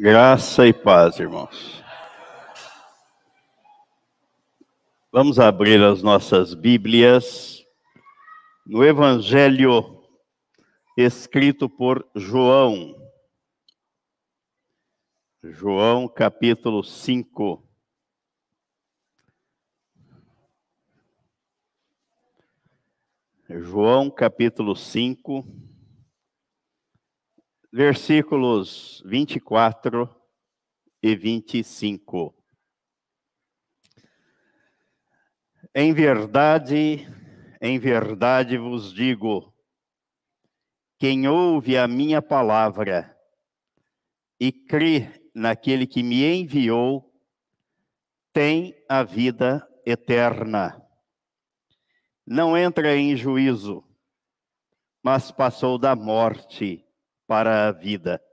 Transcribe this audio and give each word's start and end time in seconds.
Graça 0.00 0.64
e 0.64 0.72
paz, 0.72 1.18
irmãos. 1.18 1.82
Vamos 5.10 5.40
abrir 5.40 5.82
as 5.82 6.04
nossas 6.04 6.54
Bíblias 6.54 7.66
no 8.64 8.84
Evangelho 8.84 10.00
escrito 10.96 11.68
por 11.68 12.08
João. 12.14 12.94
João, 15.42 16.06
capítulo 16.06 16.84
5. 16.84 17.68
João, 23.50 24.08
capítulo 24.08 24.76
5 24.76 25.67
versículos 27.72 29.02
24 29.04 30.08
e 31.02 31.14
25. 31.14 32.34
Em 35.74 35.92
verdade, 35.92 37.06
em 37.60 37.78
verdade 37.78 38.56
vos 38.56 38.92
digo: 38.92 39.54
quem 40.98 41.28
ouve 41.28 41.76
a 41.76 41.86
minha 41.86 42.22
palavra 42.22 43.16
e 44.40 44.50
crê 44.50 45.30
naquele 45.34 45.86
que 45.86 46.02
me 46.02 46.24
enviou, 46.24 47.12
tem 48.32 48.74
a 48.88 49.02
vida 49.02 49.66
eterna. 49.84 50.80
Não 52.26 52.56
entra 52.56 52.96
em 52.96 53.16
juízo, 53.16 53.84
mas 55.02 55.30
passou 55.30 55.78
da 55.78 55.94
morte 55.94 56.87
para 57.28 57.68
a 57.68 57.72
vida. 57.72 58.24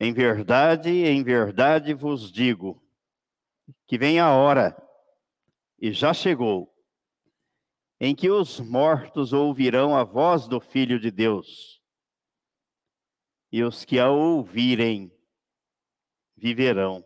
Em 0.00 0.12
verdade, 0.12 0.88
em 0.90 1.22
verdade 1.22 1.92
vos 1.92 2.32
digo 2.32 2.82
que 3.86 3.98
vem 3.98 4.18
a 4.18 4.32
hora, 4.32 4.74
e 5.78 5.92
já 5.92 6.14
chegou, 6.14 6.74
em 8.00 8.14
que 8.14 8.30
os 8.30 8.58
mortos 8.58 9.34
ouvirão 9.34 9.94
a 9.94 10.02
voz 10.02 10.48
do 10.48 10.60
Filho 10.60 10.98
de 10.98 11.10
Deus, 11.10 11.82
e 13.52 13.62
os 13.62 13.84
que 13.84 13.98
a 13.98 14.08
ouvirem 14.08 15.12
viverão. 16.36 17.04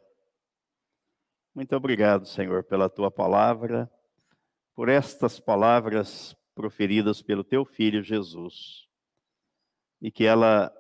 Muito 1.55 1.75
obrigado, 1.75 2.25
Senhor, 2.27 2.63
pela 2.63 2.89
tua 2.89 3.11
palavra, 3.11 3.91
por 4.75 4.89
estas 4.89 5.41
palavras 5.41 6.37
proferidas 6.55 7.21
pelo 7.21 7.43
teu 7.43 7.65
filho 7.65 8.03
Jesus 8.03 8.90
e 10.01 10.11
que 10.11 10.25
ela 10.25 10.73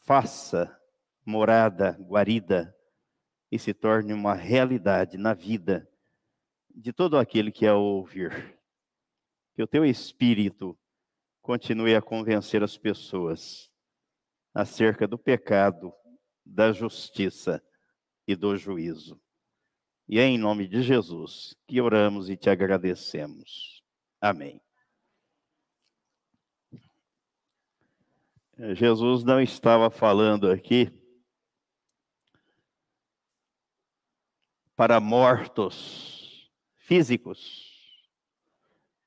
faça 0.00 0.74
morada, 1.24 1.92
guarida 2.00 2.74
e 3.50 3.58
se 3.58 3.74
torne 3.74 4.12
uma 4.12 4.34
realidade 4.34 5.18
na 5.18 5.34
vida 5.34 5.88
de 6.70 6.92
todo 6.92 7.18
aquele 7.18 7.50
que 7.50 7.66
a 7.66 7.74
ouvir. 7.74 8.58
Que 9.54 9.62
o 9.62 9.66
teu 9.66 9.84
espírito 9.84 10.78
continue 11.42 11.94
a 11.94 12.02
convencer 12.02 12.62
as 12.62 12.78
pessoas 12.78 13.70
acerca 14.54 15.06
do 15.06 15.18
pecado, 15.18 15.92
da 16.44 16.72
justiça 16.72 17.62
e 18.26 18.34
do 18.36 18.56
juízo. 18.56 19.20
E 20.08 20.18
é 20.18 20.24
em 20.24 20.38
nome 20.38 20.66
de 20.66 20.82
Jesus 20.82 21.54
que 21.66 21.80
oramos 21.80 22.30
e 22.30 22.36
te 22.36 22.48
agradecemos. 22.48 23.82
Amém. 24.20 24.60
Jesus 28.58 29.22
não 29.22 29.40
estava 29.40 29.88
falando 29.88 30.50
aqui 30.50 30.90
para 34.74 34.98
mortos 34.98 36.50
físicos, 36.76 38.02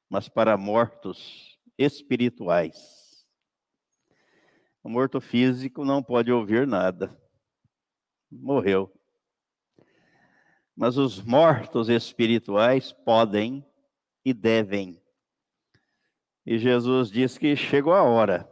mas 0.09 0.29
para 0.29 0.55
mortos 0.55 1.59
espirituais. 1.77 3.27
O 4.81 4.87
morto 4.87 5.19
físico 5.19 5.83
não 5.83 6.01
pode 6.01 6.31
ouvir 6.31 6.65
nada, 6.65 7.13
morreu. 8.31 8.89
Mas 10.73 10.95
os 10.95 11.21
mortos 11.21 11.89
espirituais 11.89 12.93
podem 12.93 13.65
e 14.23 14.33
devem. 14.33 15.03
E 16.45 16.57
Jesus 16.57 17.11
diz 17.11 17.37
que 17.37 17.53
chegou 17.53 17.93
a 17.93 18.01
hora 18.01 18.50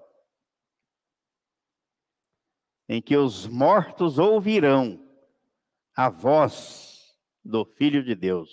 em 2.90 3.00
que 3.00 3.16
os 3.16 3.46
mortos 3.46 4.18
ouvirão 4.18 5.00
a 5.96 6.10
voz 6.10 7.16
do 7.46 7.64
Filho 7.64 8.04
de 8.04 8.16
Deus, 8.16 8.50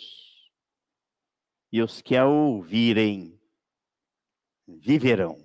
e 1.73 1.81
os 1.81 2.03
que 2.03 2.15
a 2.15 2.27
ouvirem 2.27 3.41
viverão. 4.69 5.39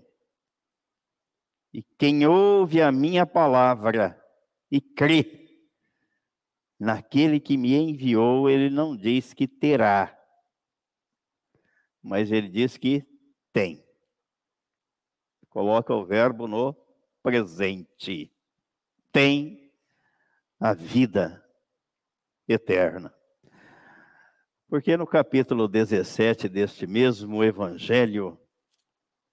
E 1.73 1.81
quem 1.97 2.27
ouve 2.27 2.81
a 2.81 2.91
minha 2.91 3.25
palavra 3.25 4.21
e 4.69 4.81
crê 4.81 5.47
naquele 6.77 7.39
que 7.39 7.55
me 7.55 7.73
enviou, 7.73 8.49
ele 8.49 8.69
não 8.69 8.97
diz 8.97 9.33
que 9.33 9.47
terá, 9.47 10.17
mas 12.01 12.29
ele 12.29 12.49
diz 12.49 12.75
que 12.75 13.05
tem. 13.53 13.85
Coloca 15.49 15.93
o 15.93 16.05
verbo 16.05 16.45
no 16.45 16.75
presente 17.23 18.33
tem 19.11 19.71
a 20.59 20.73
vida 20.73 21.43
eterna. 22.47 23.13
Porque 24.67 24.95
no 24.95 25.05
capítulo 25.05 25.67
17 25.67 26.47
deste 26.47 26.87
mesmo 26.87 27.43
evangelho, 27.43 28.39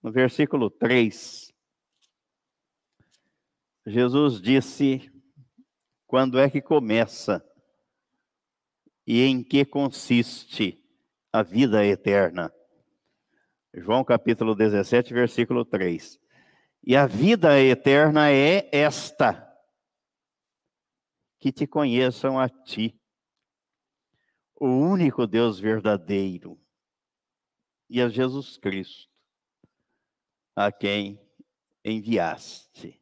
no 0.03 0.11
versículo 0.11 0.69
3, 0.71 1.53
Jesus 3.87 4.41
disse 4.41 5.12
quando 6.06 6.39
é 6.39 6.50
que 6.50 6.60
começa 6.60 7.45
e 9.06 9.22
em 9.22 9.43
que 9.43 9.65
consiste 9.65 10.83
a 11.33 11.43
vida 11.43 11.84
eterna. 11.84 12.53
João 13.75 14.03
capítulo 14.03 14.55
17, 14.55 15.15
versículo 15.15 15.65
3. 15.65 16.19
E 16.83 16.97
a 16.97 17.06
vida 17.06 17.60
eterna 17.60 18.31
é 18.31 18.69
esta 18.72 19.47
que 21.38 21.53
te 21.53 21.66
conheçam 21.66 22.38
a 22.38 22.49
ti, 22.49 22.99
o 24.54 24.66
único 24.66 25.26
Deus 25.26 25.60
verdadeiro, 25.60 26.60
e 27.88 28.03
a 28.03 28.09
Jesus 28.09 28.59
Cristo, 28.59 29.09
a 30.54 30.71
quem 30.72 31.21
enviaste. 31.84 33.00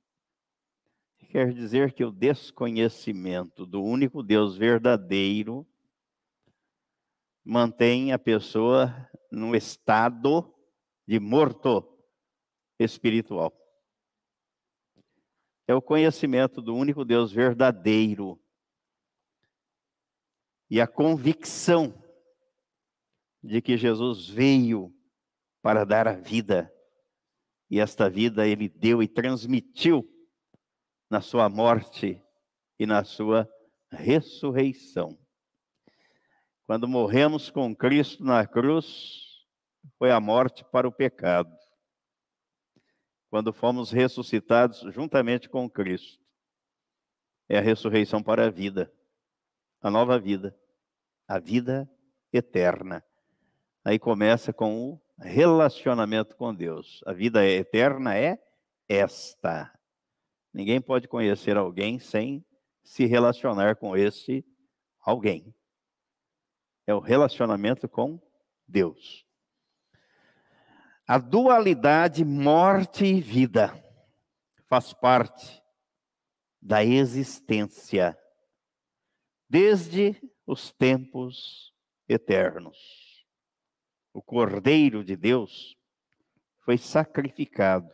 Quer 1.30 1.52
dizer 1.52 1.92
que 1.92 2.04
o 2.04 2.12
desconhecimento 2.12 3.66
do 3.66 3.82
único 3.82 4.22
Deus 4.22 4.56
verdadeiro 4.56 5.66
mantém 7.44 8.12
a 8.12 8.18
pessoa 8.18 9.10
no 9.30 9.54
estado 9.54 10.54
de 11.06 11.18
morto 11.18 11.84
espiritual 12.78 13.65
é 15.66 15.74
o 15.74 15.82
conhecimento 15.82 16.62
do 16.62 16.74
único 16.74 17.04
Deus 17.04 17.32
verdadeiro. 17.32 18.40
E 20.70 20.80
a 20.80 20.86
convicção 20.86 22.02
de 23.42 23.60
que 23.60 23.76
Jesus 23.76 24.28
veio 24.28 24.94
para 25.62 25.84
dar 25.84 26.06
a 26.06 26.12
vida. 26.12 26.72
E 27.68 27.80
esta 27.80 28.08
vida 28.08 28.46
ele 28.46 28.68
deu 28.68 29.02
e 29.02 29.08
transmitiu 29.08 30.08
na 31.10 31.20
sua 31.20 31.48
morte 31.48 32.22
e 32.78 32.86
na 32.86 33.04
sua 33.04 33.48
ressurreição. 33.90 35.18
Quando 36.66 36.88
morremos 36.88 37.48
com 37.48 37.74
Cristo 37.74 38.24
na 38.24 38.46
cruz, 38.46 39.44
foi 39.98 40.10
a 40.10 40.20
morte 40.20 40.64
para 40.64 40.86
o 40.86 40.92
pecado 40.92 41.56
quando 43.36 43.52
fomos 43.52 43.90
ressuscitados 43.90 44.80
juntamente 44.94 45.46
com 45.46 45.68
Cristo. 45.68 46.18
É 47.46 47.58
a 47.58 47.60
ressurreição 47.60 48.22
para 48.22 48.46
a 48.46 48.50
vida, 48.50 48.90
a 49.82 49.90
nova 49.90 50.18
vida, 50.18 50.58
a 51.28 51.38
vida 51.38 51.86
eterna. 52.32 53.04
Aí 53.84 53.98
começa 53.98 54.54
com 54.54 54.88
o 54.88 55.00
relacionamento 55.18 56.34
com 56.34 56.54
Deus. 56.54 57.02
A 57.04 57.12
vida 57.12 57.44
eterna 57.44 58.16
é 58.16 58.42
esta. 58.88 59.70
Ninguém 60.50 60.80
pode 60.80 61.06
conhecer 61.06 61.58
alguém 61.58 61.98
sem 61.98 62.42
se 62.82 63.04
relacionar 63.04 63.76
com 63.76 63.94
esse 63.94 64.46
alguém. 64.98 65.54
É 66.86 66.94
o 66.94 67.00
relacionamento 67.00 67.86
com 67.86 68.18
Deus. 68.66 69.25
A 71.08 71.18
dualidade 71.18 72.24
morte 72.24 73.04
e 73.04 73.20
vida 73.20 73.80
faz 74.66 74.92
parte 74.92 75.62
da 76.60 76.84
existência, 76.84 78.18
desde 79.48 80.20
os 80.44 80.72
tempos 80.72 81.72
eternos. 82.08 83.24
O 84.12 84.20
Cordeiro 84.20 85.04
de 85.04 85.14
Deus 85.14 85.78
foi 86.58 86.76
sacrificado 86.76 87.88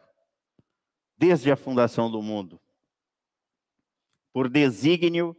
desde 1.18 1.52
a 1.52 1.56
fundação 1.56 2.10
do 2.10 2.22
mundo, 2.22 2.58
por 4.32 4.48
desígnio 4.48 5.36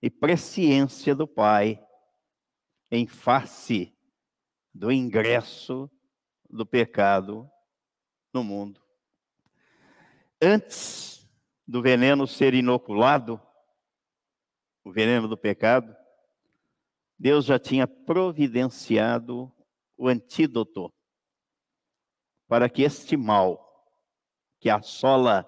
e 0.00 0.08
presciência 0.08 1.16
do 1.16 1.26
Pai, 1.26 1.84
em 2.92 3.08
face 3.08 3.92
do 4.72 4.92
ingresso 4.92 5.90
do 6.48 6.64
pecado 6.64 7.50
no 8.32 8.42
mundo. 8.42 8.80
Antes 10.40 11.28
do 11.66 11.82
veneno 11.82 12.26
ser 12.26 12.54
inoculado, 12.54 13.40
o 14.84 14.92
veneno 14.92 15.28
do 15.28 15.36
pecado, 15.36 15.94
Deus 17.18 17.44
já 17.44 17.58
tinha 17.58 17.86
providenciado 17.86 19.52
o 19.96 20.08
antídoto 20.08 20.92
para 22.46 22.70
que 22.70 22.82
este 22.82 23.16
mal 23.16 23.68
que 24.60 24.70
assola 24.70 25.46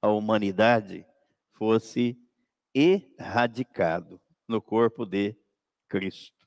a 0.00 0.08
humanidade 0.08 1.06
fosse 1.52 2.18
erradicado 2.74 4.20
no 4.46 4.60
corpo 4.60 5.06
de 5.06 5.36
Cristo. 5.88 6.46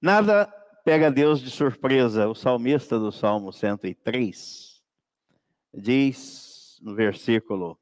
Nada 0.00 0.59
pega 0.84 1.10
Deus 1.10 1.40
de 1.40 1.50
surpresa. 1.50 2.28
O 2.28 2.34
salmista 2.34 2.98
do 2.98 3.12
Salmo 3.12 3.52
103 3.52 4.82
diz 5.72 6.78
no 6.82 6.94
versículo 6.94 7.78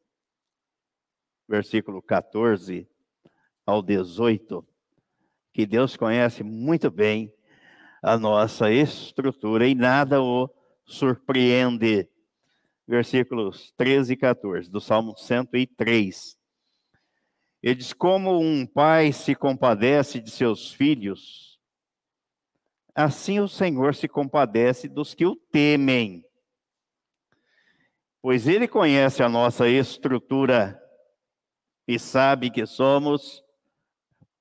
versículo 1.49 2.03
14 2.03 2.87
ao 3.65 3.81
18 3.81 4.67
que 5.53 5.67
Deus 5.67 5.97
conhece 5.97 6.43
muito 6.45 6.91
bem 6.91 7.33
a 8.03 8.17
nossa 8.17 8.71
estrutura 8.71 9.67
e 9.67 9.75
nada 9.75 10.23
o 10.23 10.49
surpreende. 10.85 12.09
Versículos 12.87 13.73
13 13.77 14.13
e 14.13 14.17
14 14.17 14.71
do 14.71 14.81
Salmo 14.81 15.17
103. 15.17 16.39
Ele 17.63 17.75
diz: 17.75 17.93
Como 17.93 18.41
um 18.41 18.65
pai 18.65 19.13
se 19.13 19.35
compadece 19.35 20.21
de 20.21 20.31
seus 20.31 20.73
filhos, 20.73 21.58
assim 22.99 23.39
o 23.39 23.47
Senhor 23.47 23.95
se 23.95 24.09
compadece 24.09 24.89
dos 24.89 25.15
que 25.15 25.25
o 25.25 25.37
temem. 25.37 26.25
Pois 28.21 28.49
ele 28.49 28.67
conhece 28.67 29.23
a 29.23 29.29
nossa 29.29 29.69
estrutura 29.69 30.77
e 31.87 31.97
sabe 31.97 32.51
que 32.51 32.67
somos 32.67 33.41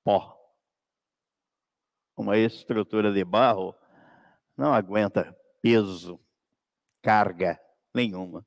pó. 0.02 0.36
Uma 2.16 2.36
estrutura 2.36 3.12
de 3.12 3.24
barro 3.24 3.72
não 4.56 4.74
aguenta 4.74 5.32
peso, 5.62 6.18
carga 7.00 7.60
nenhuma. 7.94 8.44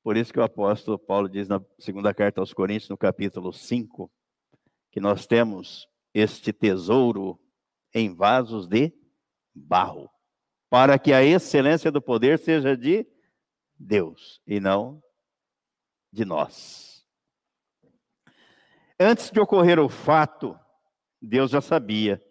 Por 0.00 0.16
isso 0.16 0.32
que 0.32 0.38
o 0.38 0.44
apóstolo 0.44 0.96
Paulo 0.96 1.28
diz 1.28 1.48
na 1.48 1.60
segunda 1.76 2.14
carta 2.14 2.40
aos 2.40 2.54
Coríntios, 2.54 2.88
no 2.88 2.96
capítulo 2.96 3.52
5, 3.52 4.08
que 4.92 5.00
nós 5.00 5.26
temos 5.26 5.88
este 6.14 6.52
tesouro 6.52 7.36
em 7.96 8.14
vasos 8.14 8.68
de 8.68 8.92
barro, 9.54 10.10
para 10.68 10.98
que 10.98 11.14
a 11.14 11.24
excelência 11.24 11.90
do 11.90 12.02
poder 12.02 12.38
seja 12.38 12.76
de 12.76 13.06
Deus 13.78 14.42
e 14.46 14.60
não 14.60 15.02
de 16.12 16.26
nós. 16.26 17.06
Antes 19.00 19.30
de 19.30 19.40
ocorrer 19.40 19.78
o 19.78 19.88
fato, 19.88 20.58
Deus 21.22 21.50
já 21.50 21.62
sabia. 21.62 22.22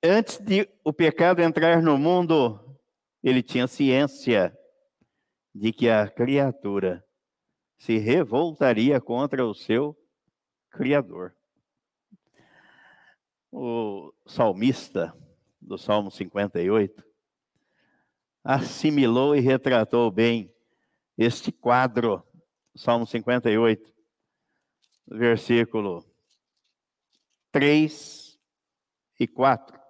Antes 0.00 0.38
de 0.38 0.68
o 0.84 0.92
pecado 0.92 1.42
entrar 1.42 1.82
no 1.82 1.98
mundo, 1.98 2.78
ele 3.24 3.42
tinha 3.42 3.66
ciência 3.66 4.56
de 5.52 5.72
que 5.72 5.88
a 5.88 6.08
criatura 6.08 7.04
se 7.78 7.98
revoltaria 7.98 9.00
contra 9.00 9.44
o 9.44 9.52
seu 9.52 9.96
Criador. 10.70 11.34
O 13.58 14.12
salmista 14.26 15.16
do 15.58 15.78
Salmo 15.78 16.10
58 16.10 17.02
assimilou 18.44 19.34
e 19.34 19.40
retratou 19.40 20.10
bem 20.10 20.54
este 21.16 21.50
quadro, 21.50 22.22
Salmo 22.76 23.06
58, 23.06 23.94
versículo 25.06 26.04
3 27.50 28.38
e 29.18 29.26
4. 29.26 29.80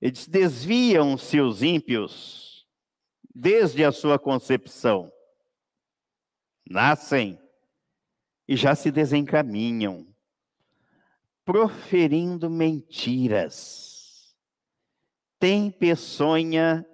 Ele 0.00 0.12
diz: 0.12 0.28
Desviam-se 0.28 1.40
os 1.40 1.64
ímpios 1.64 2.64
desde 3.34 3.84
a 3.84 3.90
sua 3.90 4.20
concepção. 4.20 5.12
Nascem 6.64 7.36
e 8.46 8.56
já 8.56 8.76
se 8.76 8.92
desencaminham, 8.92 10.07
proferindo 11.48 12.50
mentiras. 12.50 14.36
Tem 15.38 15.70
peçonha 15.70 16.86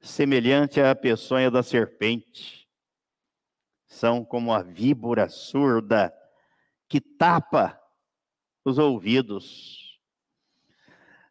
semelhante 0.00 0.80
à 0.80 0.94
peçonha 0.94 1.50
da 1.50 1.60
serpente. 1.60 2.70
São 3.84 4.24
como 4.24 4.52
a 4.52 4.62
víbora 4.62 5.28
surda 5.28 6.14
que 6.88 7.00
tapa 7.00 7.76
os 8.64 8.78
ouvidos. 8.78 9.98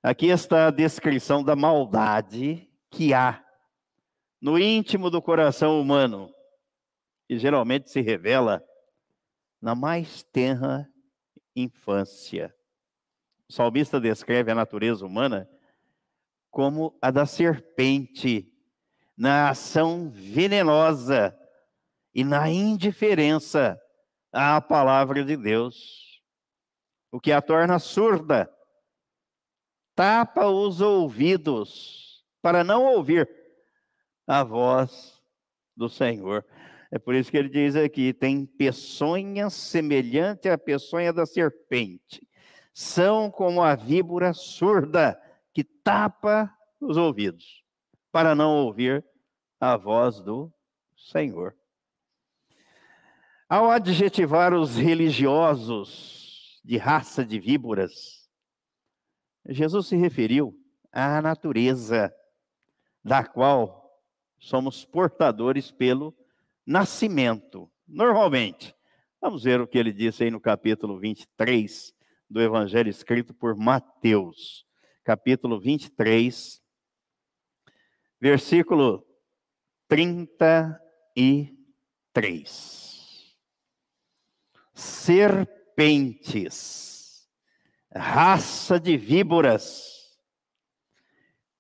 Aqui 0.04 0.26
está 0.26 0.68
a 0.68 0.72
descrição 0.72 1.42
da 1.42 1.56
maldade 1.56 2.70
que 2.92 3.14
há 3.14 3.42
no 4.42 4.60
íntimo 4.60 5.10
do 5.10 5.22
coração 5.22 5.80
humano, 5.80 6.30
que 7.26 7.40
geralmente 7.40 7.90
se 7.90 8.02
revela 8.02 8.62
na 9.62 9.74
mais 9.74 10.24
tenra 10.24 10.86
infância. 11.56 12.54
O 13.50 13.54
salmista 13.54 14.00
descreve 14.00 14.52
a 14.52 14.56
natureza 14.56 15.06
humana 15.06 15.50
como 16.50 16.98
a 17.02 17.12
da 17.12 17.26
serpente, 17.26 18.52
na 19.18 19.50
ação 19.50 20.10
venenosa 20.10 21.38
e 22.14 22.24
na 22.24 22.50
indiferença 22.50 23.80
à 24.32 24.62
palavra 24.62 25.24
de 25.24 25.36
Deus, 25.36 26.22
o 27.12 27.20
que 27.20 27.32
a 27.32 27.42
torna 27.42 27.78
surda, 27.78 28.50
tapa 29.94 30.48
os 30.48 30.82
ouvidos 30.82 32.26
para 32.42 32.64
não 32.64 32.86
ouvir 32.86 33.30
a 34.28 34.44
voz 34.44 35.22
do 35.76 35.90
Senhor. 35.90 36.46
É 36.92 36.98
por 36.98 37.16
isso 37.16 37.30
que 37.30 37.38
ele 37.38 37.50
diz 37.50 37.76
aqui: 37.76 38.14
tem 38.14 38.46
peçonha 38.46 39.50
semelhante 39.50 40.48
à 40.48 40.58
peçonha 40.58 41.12
da 41.12 41.26
serpente. 41.26 42.25
São 42.78 43.32
como 43.32 43.64
a 43.64 43.74
víbora 43.74 44.34
surda 44.34 45.18
que 45.54 45.64
tapa 45.64 46.54
os 46.78 46.98
ouvidos, 46.98 47.64
para 48.12 48.36
não 48.36 48.66
ouvir 48.66 49.02
a 49.62 49.78
voz 49.78 50.20
do 50.20 50.54
Senhor. 50.94 51.56
Ao 53.48 53.72
adjetivar 53.72 54.54
os 54.54 54.76
religiosos 54.76 56.60
de 56.66 56.76
raça 56.76 57.24
de 57.24 57.40
víboras, 57.40 58.30
Jesus 59.48 59.88
se 59.88 59.96
referiu 59.96 60.54
à 60.92 61.22
natureza 61.22 62.14
da 63.02 63.24
qual 63.24 64.02
somos 64.38 64.84
portadores 64.84 65.72
pelo 65.72 66.14
nascimento, 66.66 67.72
normalmente. 67.88 68.76
Vamos 69.22 69.44
ver 69.44 69.62
o 69.62 69.68
que 69.68 69.78
ele 69.78 69.94
disse 69.94 70.26
aí 70.26 70.30
no 70.30 70.42
capítulo 70.42 71.00
23 71.00 71.95
do 72.30 72.42
Evangelho 72.42 72.90
escrito 72.90 73.34
por 73.34 73.56
Mateus, 73.56 74.66
capítulo 75.04 75.60
23, 75.60 76.62
versículo 78.20 79.06
33. 79.88 80.76
Serpentes, 84.74 86.50
raça 87.94 88.80
de 88.80 88.98
víboras, 88.98 89.94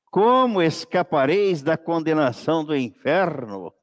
como 0.09 0.61
escapareis 0.61 1.61
da 1.61 1.77
condenação 1.77 2.63
do 2.63 2.73
inferno? 2.75 3.73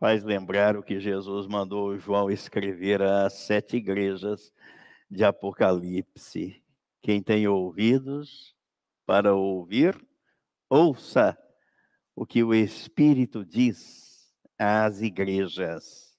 Faz 0.00 0.24
lembrar 0.24 0.78
o 0.78 0.82
que 0.82 0.98
Jesus 0.98 1.46
mandou 1.46 1.98
João 1.98 2.30
escrever 2.30 3.02
às 3.02 3.34
sete 3.34 3.76
igrejas 3.76 4.50
de 5.10 5.22
Apocalipse. 5.22 6.64
Quem 7.02 7.22
tem 7.22 7.46
ouvidos 7.46 8.56
para 9.04 9.34
ouvir, 9.34 9.94
ouça 10.70 11.36
o 12.16 12.24
que 12.24 12.42
o 12.42 12.54
Espírito 12.54 13.44
diz 13.44 14.32
às 14.58 15.02
igrejas. 15.02 16.18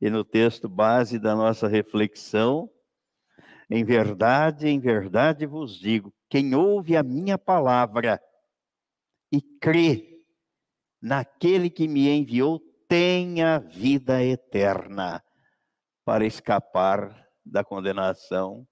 E 0.00 0.10
no 0.10 0.24
texto 0.24 0.68
base 0.68 1.16
da 1.16 1.36
nossa 1.36 1.68
reflexão, 1.68 2.68
em 3.70 3.84
verdade, 3.84 4.66
em 4.66 4.80
verdade 4.80 5.46
vos 5.46 5.78
digo: 5.78 6.12
quem 6.28 6.56
ouve 6.56 6.96
a 6.96 7.04
minha 7.04 7.38
palavra 7.38 8.20
e 9.30 9.40
crê 9.40 10.24
naquele 11.00 11.70
que 11.70 11.86
me 11.86 12.08
enviou, 12.08 12.65
tem 12.88 13.42
a 13.42 13.58
vida 13.58 14.22
eterna 14.22 15.22
para 16.04 16.24
escapar 16.24 17.28
da 17.44 17.64
condenação 17.64 18.66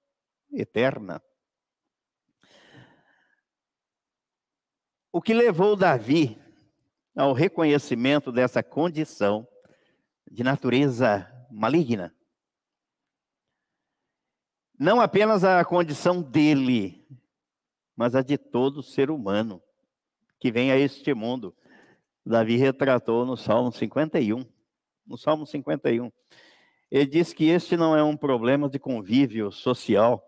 eterna. 0.53 1.23
O 5.13 5.23
que 5.23 5.33
levou 5.33 5.77
Davi 5.77 6.41
ao 7.17 7.33
reconhecimento 7.33 8.33
dessa 8.33 8.63
condição 8.63 9.47
de 10.31 10.43
natureza 10.43 11.31
maligna 11.51 12.15
não 14.79 15.01
apenas 15.01 15.45
a 15.45 15.65
condição 15.65 16.21
dele, 16.21 17.07
mas 17.97 18.15
a 18.15 18.23
de 18.23 18.37
todo 18.37 18.83
ser 18.83 19.11
humano 19.11 19.63
que 20.41 20.51
vem 20.51 20.73
a 20.73 20.77
este 20.77 21.15
mundo. 21.15 21.57
Davi 22.25 22.57
retratou 22.57 23.27
no 23.27 23.37
Salmo 23.37 23.71
51. 23.71 24.45
No 25.07 25.19
Salmo 25.19 25.47
51. 25.47 26.11
Ele 26.91 27.07
diz 27.07 27.33
que 27.33 27.47
este 27.47 27.77
não 27.77 27.97
é 27.97 28.03
um 28.03 28.17
problema 28.17 28.69
de 28.69 28.79
convívio 28.79 29.51
social, 29.53 30.25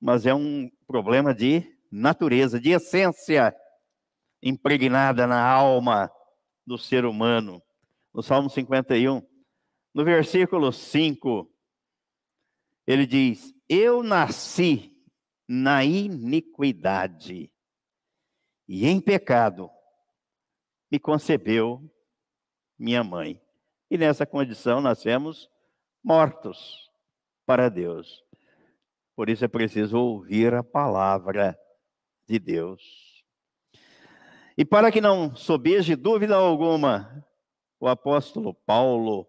mas 0.00 0.26
é 0.26 0.34
um 0.34 0.70
problema 0.86 1.34
de 1.34 1.62
natureza, 1.90 2.60
de 2.60 2.70
essência 2.70 3.54
impregnada 4.42 5.26
na 5.26 5.42
alma 5.42 6.10
do 6.66 6.76
ser 6.76 7.04
humano. 7.04 7.62
No 8.12 8.22
Salmo 8.22 8.50
51, 8.50 9.22
no 9.94 10.04
versículo 10.04 10.72
5, 10.72 11.50
ele 12.86 13.06
diz: 13.06 13.54
Eu 13.68 14.02
nasci 14.02 14.94
na 15.48 15.84
iniquidade 15.84 17.50
e 18.66 18.86
em 18.86 19.00
pecado 19.00 19.70
me 20.90 20.98
concebeu 20.98 21.82
minha 22.78 23.02
mãe. 23.02 23.40
E 23.90 23.96
nessa 23.96 24.26
condição 24.26 24.80
nascemos 24.80 25.50
mortos 26.02 26.90
para 27.46 27.68
Deus. 27.68 28.24
Por 29.16 29.28
isso 29.28 29.44
é 29.44 29.48
preciso 29.48 29.98
ouvir 29.98 30.54
a 30.54 30.62
palavra 30.62 31.58
de 32.26 32.38
Deus. 32.38 33.24
E 34.56 34.64
para 34.64 34.92
que 34.92 35.00
não 35.00 35.34
sobeje 35.34 35.96
dúvida 35.96 36.36
alguma, 36.36 37.24
o 37.80 37.88
apóstolo 37.88 38.52
Paulo, 38.52 39.26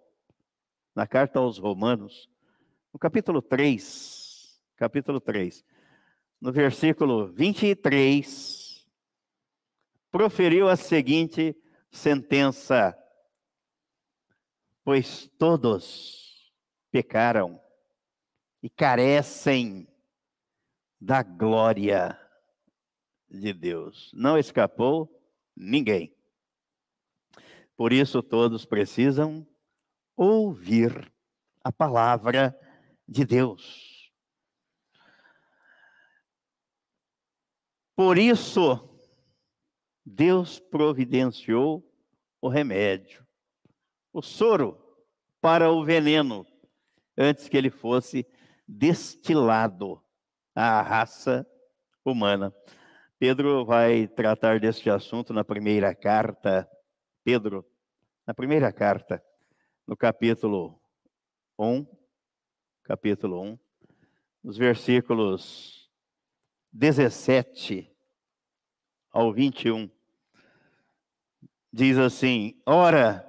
na 0.95 1.07
carta 1.07 1.39
aos 1.39 1.57
Romanos, 1.57 2.29
no 2.91 2.99
capítulo 2.99 3.41
3, 3.41 4.59
capítulo 4.75 5.21
3, 5.21 5.63
no 6.41 6.51
versículo 6.51 7.27
23, 7.27 8.58
proferiu 10.11 10.67
a 10.67 10.75
seguinte 10.75 11.55
sentença: 11.91 12.97
Pois 14.83 15.27
todos 15.37 16.51
pecaram 16.91 17.61
e 18.61 18.69
carecem 18.69 19.87
da 20.99 21.23
glória 21.23 22.19
de 23.29 23.53
Deus. 23.53 24.11
Não 24.13 24.37
escapou 24.37 25.09
ninguém. 25.55 26.13
Por 27.77 27.93
isso 27.93 28.21
todos 28.21 28.65
precisam 28.65 29.47
ouvir 30.15 31.13
a 31.63 31.71
palavra 31.71 32.57
de 33.07 33.23
Deus. 33.23 34.11
Por 37.95 38.17
isso, 38.17 38.88
Deus 40.11 40.59
providenciou 40.59 41.87
o 42.41 42.47
remédio, 42.47 43.23
o 44.11 44.23
soro 44.23 44.77
para 45.39 45.71
o 45.71 45.85
veneno, 45.85 46.47
antes 47.15 47.47
que 47.47 47.55
ele 47.55 47.69
fosse 47.69 48.25
destilado 48.67 50.01
à 50.55 50.81
raça 50.81 51.45
humana. 52.03 52.53
Pedro 53.19 53.63
vai 53.63 54.07
tratar 54.07 54.59
deste 54.59 54.89
assunto 54.89 55.31
na 55.31 55.43
primeira 55.43 55.93
carta. 55.93 56.67
Pedro, 57.23 57.63
na 58.25 58.33
primeira 58.33 58.73
carta, 58.73 59.23
no 59.85 59.95
capítulo 59.95 60.81
1, 61.57 61.85
capítulo 62.83 63.41
1, 63.43 63.59
nos 64.43 64.57
versículos 64.57 65.87
17 66.73 67.95
ao 69.11 69.31
21. 69.31 69.98
Diz 71.71 71.97
assim: 71.97 72.59
Ora, 72.65 73.25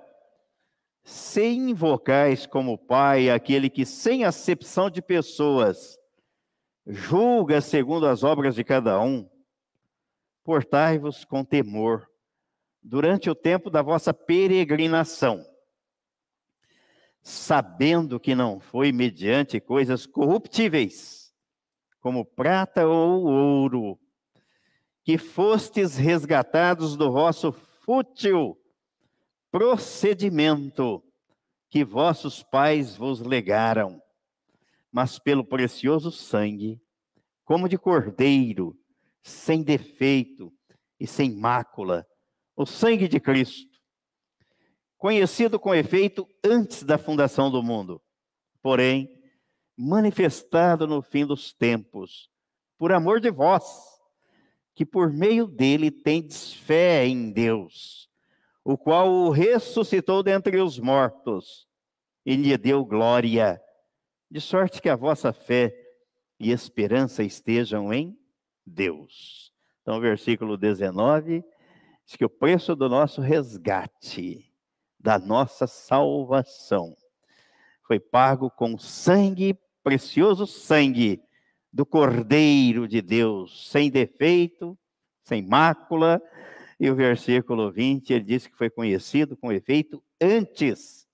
se 1.03 1.45
invocais 1.47 2.47
como 2.47 2.79
Pai 2.79 3.31
aquele 3.31 3.69
que, 3.69 3.85
sem 3.85 4.25
acepção 4.25 4.91
de 4.91 5.03
pessoas, 5.03 5.99
julga 6.87 7.61
segundo 7.61 8.07
as 8.07 8.23
obras 8.23 8.55
de 8.55 8.65
cada 8.65 9.01
um, 9.01 9.29
portai-vos 10.45 11.25
com 11.25 11.45
temor 11.45 12.09
durante 12.83 13.29
o 13.29 13.35
tempo 13.35 13.69
da 13.69 13.83
vossa 13.83 14.15
peregrinação 14.15 15.45
sabendo 17.23 18.19
que 18.19 18.35
não 18.35 18.61
foi 18.61 18.93
mediante 18.93 19.61
coisas 19.61 20.07
corruptíveis, 20.07 21.33
como 22.01 22.25
prata 22.25 22.87
ou 22.87 23.25
ouro, 23.25 23.99
que 25.05 25.19
fostes 25.19 25.97
resgatados 25.97 26.97
do 26.97 27.13
vosso 27.13 27.53
fútil 27.91 28.57
procedimento 29.51 31.03
que 31.69 31.85
vossos 31.85 32.41
pais 32.41 32.97
vos 32.97 33.19
legaram, 33.19 34.01
mas 34.93 35.19
pelo 35.19 35.45
precioso 35.45 36.13
sangue, 36.13 36.81
como 37.45 37.69
de 37.69 37.77
cordeiro, 37.77 38.79
sem 39.25 39.65
defeito 39.65 40.53
e 41.01 41.07
sem 41.07 41.35
mácula, 41.35 42.07
o 42.55 42.65
sangue 42.65 43.09
de 43.09 43.19
Cristo 43.19 43.77
conhecido 44.97 45.59
com 45.59 45.75
efeito 45.75 46.29
antes 46.45 46.85
da 46.85 46.97
fundação 46.97 47.51
do 47.51 47.61
mundo, 47.61 48.01
porém 48.63 49.11
manifestado 49.77 50.87
no 50.87 51.03
fim 51.03 51.27
dos 51.27 51.53
tempos, 51.53 52.31
por 52.79 52.93
amor 52.93 53.19
de 53.19 53.33
vós, 53.33 53.90
que 54.81 54.87
por 54.87 55.13
meio 55.13 55.47
dele 55.47 55.91
tendes 55.91 56.55
fé 56.55 57.07
em 57.07 57.31
Deus, 57.31 58.09
o 58.65 58.79
qual 58.79 59.11
o 59.13 59.29
ressuscitou 59.29 60.23
dentre 60.23 60.59
os 60.59 60.79
mortos 60.79 61.69
e 62.25 62.35
lhe 62.35 62.57
deu 62.57 62.83
glória, 62.83 63.61
de 64.31 64.41
sorte 64.41 64.81
que 64.81 64.89
a 64.89 64.97
vossa 64.97 65.35
fé 65.35 65.71
e 66.39 66.51
esperança 66.51 67.23
estejam 67.23 67.93
em 67.93 68.19
Deus. 68.65 69.53
Então, 69.83 70.01
versículo 70.01 70.57
19 70.57 71.45
diz 72.07 72.17
que 72.17 72.25
o 72.25 72.31
preço 72.31 72.75
do 72.75 72.89
nosso 72.89 73.21
resgate 73.21 74.51
da 74.99 75.19
nossa 75.19 75.67
salvação. 75.67 76.97
Foi 77.87 78.01
pago 78.01 78.51
com 78.51 78.79
sangue, 78.79 79.59
precioso 79.85 80.47
sangue 80.47 81.23
do 81.73 81.87
Cordeiro 81.87 82.89
de 82.89 83.00
Deus, 83.00 83.71
sem 83.71 83.91
defeito, 83.91 84.79
sem 85.23 85.43
mácula. 85.43 86.21
E 86.79 86.91
o 86.91 86.95
versículo 86.95 87.71
20, 87.71 88.12
ele 88.12 88.25
diz 88.25 88.47
que 88.47 88.57
foi 88.57 88.71
conhecido 88.71 89.37
com 89.37 89.53
efeito 89.53 90.03
antes 90.21 91.07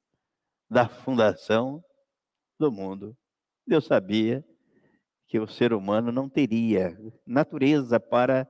da 0.70 0.88
fundação 0.88 1.82
do 2.58 2.70
mundo. 2.70 3.16
Deus 3.66 3.84
sabia 3.84 4.44
que 5.26 5.38
o 5.38 5.46
ser 5.46 5.72
humano 5.72 6.12
não 6.12 6.28
teria 6.28 6.96
natureza 7.26 7.98
para 7.98 8.48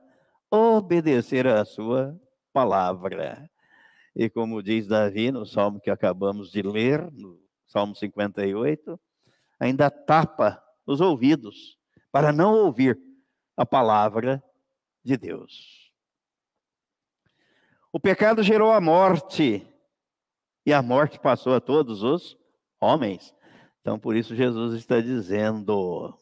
obedecer 0.49 1.47
à 1.47 1.65
sua 1.65 2.19
palavra. 2.53 3.49
E 4.15 4.29
como 4.29 4.63
diz 4.63 4.87
Davi 4.87 5.31
no 5.31 5.45
salmo 5.45 5.79
que 5.79 5.89
acabamos 5.89 6.51
de 6.51 6.61
ler, 6.61 7.11
no 7.11 7.39
Salmo 7.67 7.95
58, 7.95 8.99
ainda 9.59 9.91
tapa 9.91 10.63
os 10.85 11.01
ouvidos 11.01 11.76
para 12.17 12.33
não 12.33 12.55
ouvir 12.55 12.99
a 13.55 13.63
palavra 13.63 14.43
de 15.03 15.15
Deus. 15.15 15.93
O 17.93 17.99
pecado 17.99 18.41
gerou 18.41 18.71
a 18.71 18.81
morte, 18.81 19.63
e 20.65 20.73
a 20.73 20.81
morte 20.81 21.19
passou 21.19 21.53
a 21.53 21.61
todos 21.61 22.01
os 22.01 22.35
homens. 22.81 23.35
Então, 23.79 23.99
por 23.99 24.15
isso, 24.15 24.35
Jesus 24.35 24.73
está 24.73 24.99
dizendo: 24.99 26.17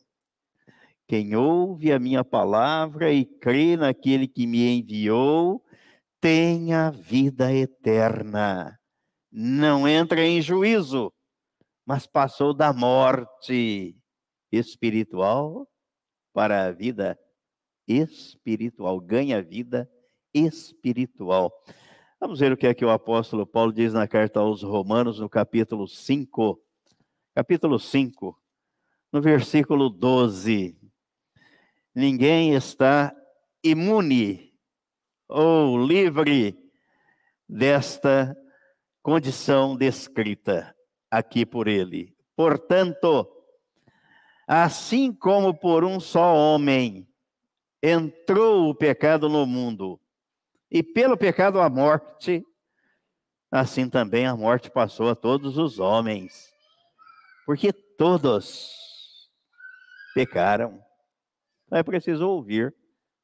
quem 1.08 1.34
ouve 1.34 1.94
a 1.94 1.98
minha 1.98 2.26
palavra 2.26 3.14
e 3.14 3.24
crê 3.24 3.78
naquele 3.78 4.28
que 4.28 4.46
me 4.46 4.78
enviou, 4.78 5.64
tem 6.20 6.74
a 6.74 6.92
vida 6.92 7.54
eterna. 7.54 8.78
Não 9.32 9.88
entra 9.88 10.26
em 10.26 10.42
juízo, 10.42 11.10
mas 11.86 12.06
passou 12.06 12.54
da 12.54 12.74
morte 12.74 13.96
espiritual 14.52 15.66
para 16.36 16.66
a 16.66 16.72
vida 16.74 17.18
espiritual, 17.88 19.00
ganha 19.00 19.42
vida 19.42 19.90
espiritual. 20.34 21.50
Vamos 22.20 22.42
ver 22.42 22.52
o 22.52 22.58
que 22.58 22.68
é 22.68 22.74
que 22.74 22.84
o 22.84 22.90
apóstolo 22.90 23.48
Paulo 23.48 23.72
diz 23.72 23.94
na 23.94 24.06
carta 24.06 24.42
aos 24.42 24.62
Romanos, 24.62 25.18
no 25.18 25.30
capítulo 25.30 25.88
5. 25.88 26.62
Capítulo 27.34 27.80
5, 27.80 28.38
no 29.14 29.22
versículo 29.22 29.90
12. 29.90 30.78
Ninguém 31.96 32.54
está 32.54 33.16
imune 33.64 34.54
ou 35.30 35.82
livre 35.82 36.60
desta 37.48 38.36
condição 39.02 39.78
descrita 39.78 40.76
aqui 41.10 41.46
por 41.46 41.70
ele. 41.70 42.14
Portanto, 42.36 43.26
assim 44.48 45.12
como 45.12 45.54
por 45.54 45.84
um 45.84 46.00
só 46.00 46.36
homem 46.36 47.08
entrou 47.82 48.70
o 48.70 48.76
pecado 48.76 49.30
no 49.30 49.46
mundo, 49.46 50.00
e 50.70 50.82
pelo 50.82 51.18
pecado 51.18 51.62
a 51.62 51.70
morte, 51.70 52.46
assim 53.52 53.90
também 53.90 54.26
a 54.26 54.36
morte 54.36 54.70
passou 54.70 55.10
a 55.10 55.16
todos 55.16 55.58
os 55.58 55.80
homens, 55.80 56.52
porque 57.46 57.72
todos 57.72 59.30
pecaram. 60.14 60.84
É 61.72 61.84
preciso 61.84 62.28
ouvir 62.28 62.74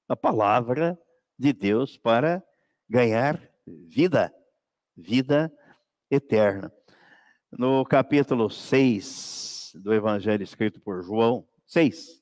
a 0.08 0.16
palavra 0.16 1.00
de 1.38 1.54
Deus 1.54 1.98
para 1.98 2.44
ganhar 2.90 3.42
vida, 3.66 4.34
vida 4.96 5.52
eterna. 6.10 6.72
No 7.52 7.86
capítulo 7.86 8.50
6 9.72 9.84
do 9.84 9.94
Evangelho 9.94 10.44
escrito 10.44 10.82
por 10.82 11.02
João, 11.02 11.48
6, 11.66 12.22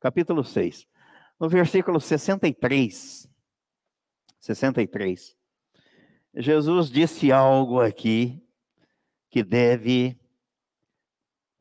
capítulo 0.00 0.44
6, 0.44 0.86
no 1.40 1.48
versículo 1.48 2.00
63, 2.00 3.28
63, 4.38 5.36
Jesus 6.34 6.90
disse 6.90 7.32
algo 7.32 7.80
aqui 7.80 8.42
que 9.30 9.42
deve 9.42 10.18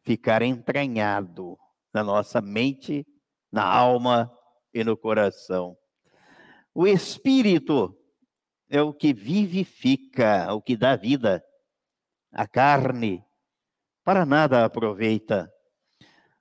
ficar 0.03 0.41
entranhado 0.41 1.57
na 1.93 2.03
nossa 2.03 2.41
mente, 2.41 3.07
na 3.51 3.63
alma 3.63 4.31
e 4.73 4.83
no 4.83 4.97
coração. 4.97 5.77
O 6.73 6.87
espírito 6.87 7.97
é 8.69 8.81
o 8.81 8.93
que 8.93 9.13
vivifica, 9.13 10.53
o 10.53 10.61
que 10.61 10.75
dá 10.75 10.95
vida. 10.95 11.43
A 12.31 12.47
carne 12.47 13.25
para 14.11 14.25
nada 14.25 14.65
aproveita. 14.65 15.49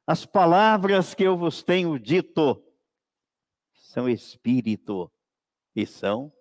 As 0.04 0.26
palavras 0.26 1.14
que 1.14 1.22
eu 1.22 1.38
vos 1.38 1.62
tenho 1.62 2.00
dito 2.00 2.60
são 3.72 4.08
espírito 4.08 5.08
e 5.76 5.86
são 5.86 6.32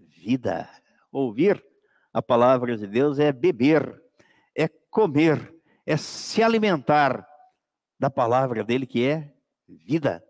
vida. 0.00 0.68
Ouvir 1.12 1.64
a 2.12 2.20
palavra 2.20 2.76
de 2.76 2.88
Deus 2.88 3.20
é 3.20 3.30
beber, 3.30 4.02
é 4.52 4.66
comer, 4.90 5.54
é 5.86 5.96
se 5.96 6.42
alimentar 6.42 7.24
da 7.96 8.10
palavra 8.10 8.64
dele 8.64 8.84
que 8.84 9.06
é 9.06 9.32
vida. 9.68 10.26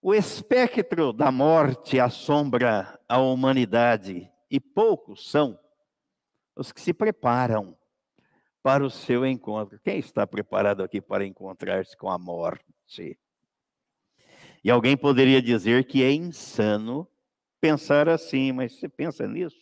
O 0.00 0.12
espectro 0.12 1.12
da 1.12 1.30
morte 1.30 2.00
assombra 2.00 2.98
a 3.08 3.20
humanidade 3.20 4.28
e 4.50 4.58
poucos 4.58 5.30
são 5.30 5.56
os 6.56 6.72
que 6.72 6.80
se 6.80 6.92
preparam 6.92 7.78
para 8.62 8.84
o 8.84 8.90
seu 8.90 9.26
encontro. 9.26 9.80
Quem 9.80 9.98
está 9.98 10.26
preparado 10.26 10.82
aqui 10.82 11.00
para 11.00 11.26
encontrar-se 11.26 11.96
com 11.96 12.08
a 12.08 12.18
morte? 12.18 13.18
E 14.62 14.70
alguém 14.70 14.96
poderia 14.96 15.42
dizer 15.42 15.84
que 15.86 16.02
é 16.02 16.12
insano 16.12 17.08
pensar 17.60 18.08
assim, 18.08 18.52
mas 18.52 18.78
você 18.78 18.88
pensa 18.88 19.26
nisso? 19.26 19.60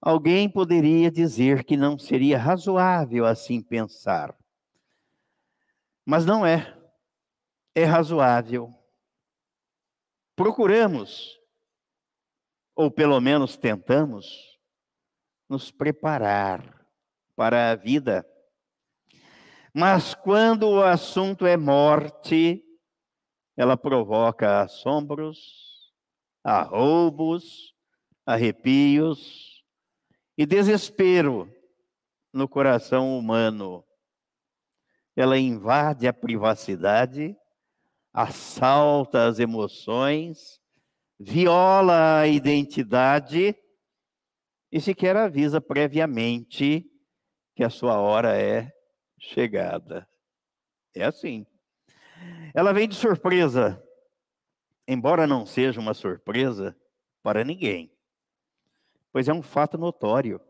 Alguém 0.00 0.48
poderia 0.48 1.10
dizer 1.10 1.64
que 1.64 1.76
não 1.76 1.98
seria 1.98 2.38
razoável 2.38 3.24
assim 3.24 3.60
pensar. 3.60 4.36
Mas 6.04 6.24
não 6.24 6.44
é 6.44 6.74
é 7.74 7.84
razoável. 7.84 8.74
Procuramos, 10.34 11.38
ou 12.74 12.90
pelo 12.90 13.20
menos 13.20 13.56
tentamos, 13.56 14.58
nos 15.48 15.70
preparar 15.70 16.77
para 17.38 17.70
a 17.70 17.76
vida. 17.76 18.26
Mas 19.72 20.12
quando 20.12 20.64
o 20.64 20.82
assunto 20.82 21.46
é 21.46 21.56
morte, 21.56 22.60
ela 23.56 23.76
provoca 23.76 24.62
assombros, 24.62 25.92
arroubos, 26.42 27.72
arrepios 28.26 29.62
e 30.36 30.44
desespero 30.44 31.48
no 32.32 32.48
coração 32.48 33.16
humano. 33.16 33.84
Ela 35.14 35.38
invade 35.38 36.08
a 36.08 36.12
privacidade 36.12 37.36
assalta 38.12 39.28
as 39.28 39.38
emoções, 39.38 40.60
viola 41.20 42.18
a 42.18 42.26
identidade 42.26 43.54
e 44.72 44.80
sequer 44.80 45.16
avisa 45.16 45.60
previamente 45.60 46.97
que 47.58 47.64
a 47.64 47.70
sua 47.70 47.98
hora 47.98 48.40
é 48.40 48.72
chegada. 49.18 50.08
É 50.94 51.04
assim. 51.04 51.44
Ela 52.54 52.72
vem 52.72 52.88
de 52.88 52.94
surpresa, 52.94 53.84
embora 54.86 55.26
não 55.26 55.44
seja 55.44 55.80
uma 55.80 55.92
surpresa 55.92 56.80
para 57.20 57.42
ninguém, 57.42 57.92
pois 59.10 59.26
é 59.26 59.32
um 59.32 59.42
fato 59.42 59.76
notório, 59.76 60.40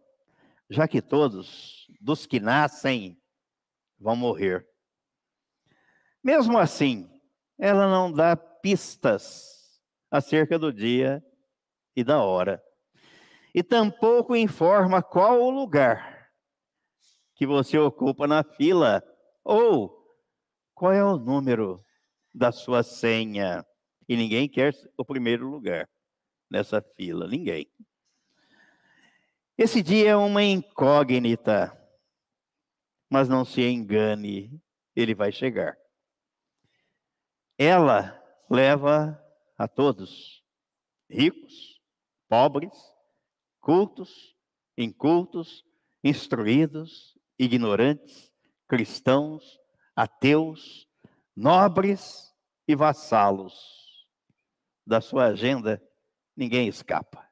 já 0.68 0.86
que 0.86 1.00
todos 1.00 1.86
dos 1.98 2.26
que 2.26 2.38
nascem 2.38 3.18
vão 3.98 4.14
morrer. 4.14 4.68
Mesmo 6.22 6.58
assim, 6.58 7.10
ela 7.58 7.88
não 7.88 8.12
dá 8.12 8.36
pistas 8.36 9.80
acerca 10.10 10.58
do 10.58 10.70
dia 10.70 11.24
e 11.96 12.04
da 12.04 12.22
hora. 12.22 12.62
E 13.54 13.62
tampouco 13.62 14.36
informa 14.36 15.02
qual 15.02 15.40
o 15.40 15.48
lugar 15.48 16.17
que 17.38 17.46
você 17.46 17.78
ocupa 17.78 18.26
na 18.26 18.44
fila 18.44 19.02
ou 19.42 19.96
qual 20.74 20.92
é 20.92 21.02
o 21.02 21.16
número 21.16 21.82
da 22.34 22.52
sua 22.52 22.82
senha. 22.82 23.64
E 24.06 24.14
ninguém 24.14 24.46
quer 24.46 24.74
o 24.98 25.04
primeiro 25.04 25.48
lugar 25.48 25.88
nessa 26.50 26.82
fila, 26.82 27.26
ninguém. 27.26 27.66
Esse 29.56 29.82
dia 29.82 30.10
é 30.10 30.16
uma 30.16 30.42
incógnita, 30.42 31.74
mas 33.08 33.26
não 33.26 33.42
se 33.42 33.62
engane, 33.62 34.60
ele 34.94 35.14
vai 35.14 35.32
chegar 35.32 35.78
ela 37.58 38.16
leva 38.48 39.20
a 39.58 39.66
todos, 39.66 40.44
ricos, 41.10 41.82
pobres, 42.28 42.72
cultos, 43.60 44.36
incultos, 44.76 45.64
instruídos, 46.04 47.17
ignorantes, 47.38 48.32
cristãos, 48.66 49.60
ateus, 49.94 50.88
nobres 51.34 52.34
e 52.66 52.74
vassalos. 52.74 54.06
Da 54.86 55.00
sua 55.00 55.26
agenda, 55.26 55.82
ninguém 56.36 56.66
escapa. 56.66 57.28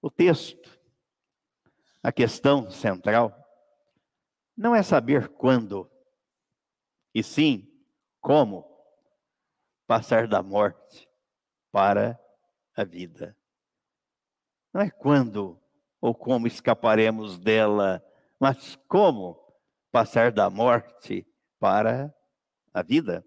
O 0.00 0.10
texto, 0.10 0.80
a 2.02 2.10
questão 2.10 2.70
central, 2.70 3.32
não 4.56 4.74
é 4.74 4.82
saber 4.82 5.28
quando, 5.28 5.90
e 7.14 7.22
sim 7.22 7.68
como 8.20 8.66
passar 9.86 10.26
da 10.26 10.42
morte 10.42 11.08
para 11.70 12.18
a 12.74 12.84
vida. 12.84 13.36
Não 14.72 14.80
é 14.80 14.90
quando 14.90 15.60
ou 16.00 16.14
como 16.14 16.46
escaparemos 16.46 17.38
dela, 17.38 18.04
mas 18.42 18.76
como 18.88 19.38
passar 19.92 20.32
da 20.32 20.50
morte 20.50 21.24
para 21.60 22.12
a 22.74 22.82
vida. 22.82 23.24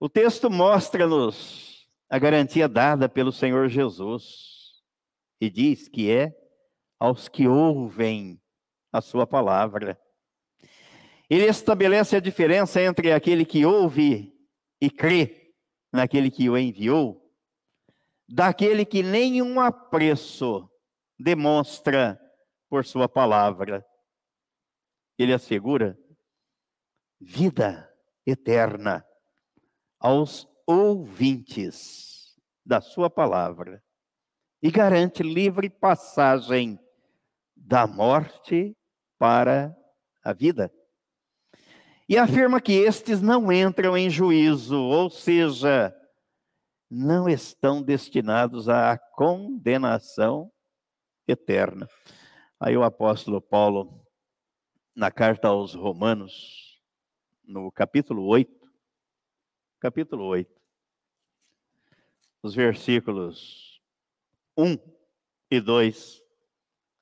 O 0.00 0.08
texto 0.08 0.50
mostra-nos 0.50 1.88
a 2.10 2.18
garantia 2.18 2.68
dada 2.68 3.08
pelo 3.08 3.30
Senhor 3.30 3.68
Jesus 3.68 4.82
e 5.40 5.48
diz 5.48 5.86
que 5.86 6.10
é 6.10 6.36
aos 6.98 7.28
que 7.28 7.46
ouvem 7.46 8.42
a 8.92 9.00
sua 9.00 9.24
palavra. 9.24 9.96
Ele 11.30 11.46
estabelece 11.46 12.16
a 12.16 12.20
diferença 12.20 12.82
entre 12.82 13.12
aquele 13.12 13.44
que 13.44 13.64
ouve 13.64 14.34
e 14.80 14.90
crê 14.90 15.54
naquele 15.92 16.28
que 16.28 16.50
o 16.50 16.58
enviou, 16.58 17.32
daquele 18.28 18.84
que 18.84 19.00
nenhum 19.00 19.60
apreço 19.60 20.68
demonstra 21.16 22.18
por 22.74 22.84
sua 22.84 23.08
palavra. 23.08 23.86
Ele 25.16 25.32
assegura 25.32 25.96
vida 27.20 27.88
eterna 28.26 29.06
aos 30.00 30.44
ouvintes 30.66 32.36
da 32.66 32.80
sua 32.80 33.08
palavra 33.08 33.80
e 34.60 34.72
garante 34.72 35.22
livre 35.22 35.70
passagem 35.70 36.76
da 37.54 37.86
morte 37.86 38.76
para 39.20 39.72
a 40.24 40.32
vida. 40.32 40.68
E 42.08 42.18
afirma 42.18 42.60
que 42.60 42.72
estes 42.72 43.20
não 43.20 43.52
entram 43.52 43.96
em 43.96 44.10
juízo, 44.10 44.80
ou 44.80 45.08
seja, 45.08 45.94
não 46.90 47.28
estão 47.28 47.80
destinados 47.80 48.68
à 48.68 48.98
condenação 48.98 50.50
eterna. 51.28 51.88
Aí 52.60 52.76
o 52.76 52.84
apóstolo 52.84 53.40
Paulo, 53.40 54.06
na 54.94 55.10
carta 55.10 55.48
aos 55.48 55.74
Romanos, 55.74 56.80
no 57.42 57.70
capítulo 57.70 58.24
8, 58.26 58.50
capítulo 59.80 60.24
8, 60.24 60.50
os 62.42 62.54
versículos 62.54 63.82
1 64.56 64.78
e 65.50 65.60
2, 65.60 66.22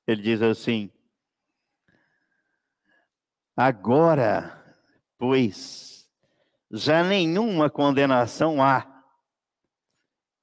ele 0.07 0.21
diz 0.21 0.41
assim: 0.41 0.91
Agora, 3.55 4.75
pois, 5.17 6.11
já 6.71 7.03
nenhuma 7.03 7.69
condenação 7.69 8.61
há 8.61 8.89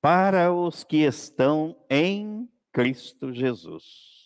para 0.00 0.52
os 0.52 0.84
que 0.84 0.98
estão 0.98 1.76
em 1.90 2.48
Cristo 2.72 3.32
Jesus. 3.34 4.19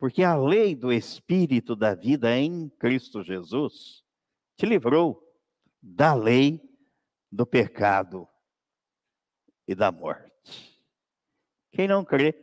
Porque 0.00 0.22
a 0.22 0.34
lei 0.34 0.74
do 0.74 0.90
Espírito 0.90 1.76
da 1.76 1.94
vida 1.94 2.34
em 2.34 2.70
Cristo 2.70 3.22
Jesus 3.22 4.02
te 4.56 4.64
livrou 4.64 5.22
da 5.82 6.14
lei 6.14 6.58
do 7.30 7.44
pecado 7.44 8.26
e 9.68 9.74
da 9.74 9.92
morte. 9.92 10.82
Quem 11.70 11.86
não 11.86 12.02
crê, 12.02 12.34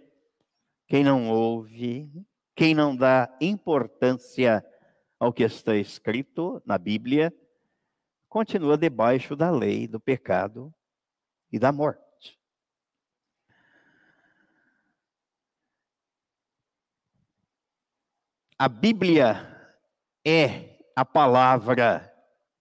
quem 0.86 1.04
não 1.04 1.32
ouve, 1.32 2.08
quem 2.56 2.76
não 2.76 2.96
dá 2.96 3.36
importância 3.42 4.64
ao 5.20 5.34
que 5.34 5.42
está 5.42 5.76
escrito 5.76 6.62
na 6.64 6.78
Bíblia, 6.78 7.34
continua 8.30 8.78
debaixo 8.78 9.36
da 9.36 9.50
lei 9.50 9.88
do 9.88 10.00
pecado 10.00 10.72
e 11.52 11.58
da 11.58 11.72
morte. 11.72 12.07
A 18.60 18.68
Bíblia 18.68 19.56
é 20.26 20.80
a 20.96 21.06
palavra 21.06 22.12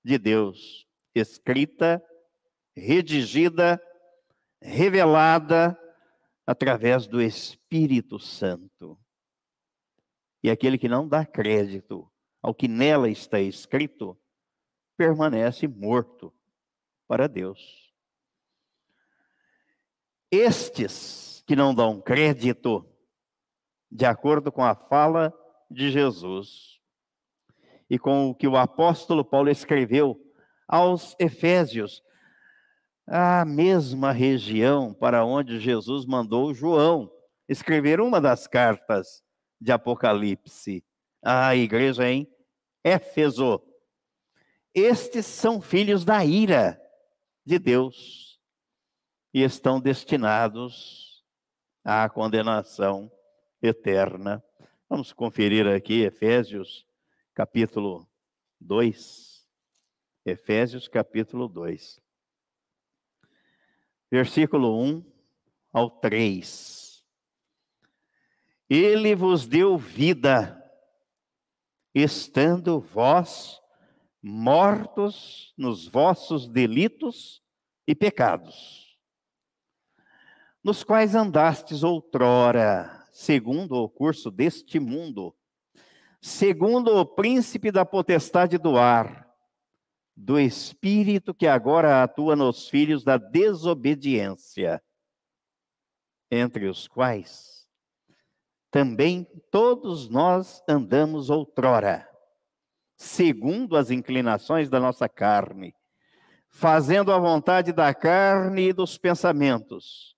de 0.05 0.19
Deus, 0.19 0.87
escrita, 1.15 2.05
redigida, 2.77 3.83
revelada 4.61 5.75
através 6.47 7.07
do 7.07 7.23
Espírito 7.23 8.19
Santo. 8.19 9.01
E 10.43 10.51
aquele 10.51 10.77
que 10.77 10.87
não 10.87 11.09
dá 11.09 11.25
crédito 11.25 12.13
ao 12.43 12.55
que 12.55 12.69
nela 12.69 13.09
está 13.09 13.41
escrito, 13.41 14.21
permanece 14.99 15.67
morto 15.67 16.31
para 17.09 17.27
Deus. 17.27 17.91
Estes 20.31 21.43
que 21.47 21.57
não 21.57 21.75
dão 21.75 22.03
crédito, 22.03 22.87
de 23.91 24.05
acordo 24.05 24.53
com 24.53 24.63
a 24.63 24.75
fala 24.75 25.33
de 25.71 25.91
Jesus. 25.91 26.81
E 27.89 27.99
com 27.99 28.31
o 28.31 28.35
que 28.35 28.49
o 28.49 28.57
apóstolo 28.57 29.25
Paulo 29.25 29.51
escreveu 29.51 30.21
aos 30.69 31.15
Efésios, 31.19 32.03
a 33.07 33.45
mesma 33.45 34.11
região 34.11 34.93
para 34.93 35.25
onde 35.25 35.61
Jesus 35.61 36.05
mandou 36.05 36.53
João 36.53 37.11
escrever 37.49 38.01
uma 38.01 38.21
das 38.21 38.47
cartas 38.47 39.23
de 39.61 39.71
Apocalipse, 39.71 40.85
a 41.25 41.55
igreja 41.55 42.09
em 42.09 42.29
Éfeso. 42.83 43.63
Estes 44.75 45.25
são 45.27 45.61
filhos 45.61 46.05
da 46.05 46.25
ira 46.25 46.81
de 47.45 47.59
Deus 47.59 48.41
e 49.33 49.43
estão 49.43 49.81
destinados 49.81 51.25
à 51.85 52.09
condenação 52.09 53.11
eterna. 53.63 54.43
Vamos 54.89 55.13
conferir 55.13 55.67
aqui 55.67 56.03
Efésios 56.03 56.87
capítulo 57.35 58.09
2. 58.61 59.45
Efésios 60.25 60.87
capítulo 60.87 61.49
2. 61.49 62.01
Versículo 64.09 64.81
1 64.81 65.05
ao 65.73 65.91
3. 65.91 67.05
Ele 68.71 69.17
vos 69.17 69.49
deu 69.49 69.77
vida, 69.77 70.57
estando 71.93 72.79
vós 72.79 73.61
mortos 74.23 75.53
nos 75.59 75.89
vossos 75.89 76.49
delitos 76.49 77.43
e 77.89 77.95
pecados, 77.95 78.97
nos 80.63 80.85
quais 80.85 81.17
andastes 81.17 81.83
outrora, 81.83 83.06
segundo 83.17 83.77
o 83.77 83.89
curso 83.89 84.31
deste 84.31 84.79
mundo, 84.79 85.35
segundo 86.21 86.95
o 86.95 87.07
príncipe 87.07 87.73
da 87.73 87.83
potestade 87.83 88.59
do 88.59 88.77
ar, 88.77 89.27
do 90.15 90.39
espírito 90.39 91.33
que 91.33 91.47
agora 91.47 92.03
atua 92.03 92.37
nos 92.37 92.69
filhos 92.69 93.03
da 93.03 93.17
desobediência, 93.17 94.83
entre 96.31 96.69
os 96.69 96.87
quais 96.87 97.67
também 98.71 99.27
todos 99.51 100.11
nós 100.11 100.63
andamos 100.69 101.31
outrora, 101.31 102.07
segundo 102.99 103.79
as 103.79 103.91
inclinações 103.91 104.69
da 104.69 104.79
nossa 104.79 105.09
carne, 105.09 105.75
fazendo 106.51 107.11
a 107.11 107.19
vontade 107.19 107.73
da 107.73 107.95
carne 107.95 108.69
e 108.69 108.73
dos 108.75 108.99
pensamentos. 108.99 110.15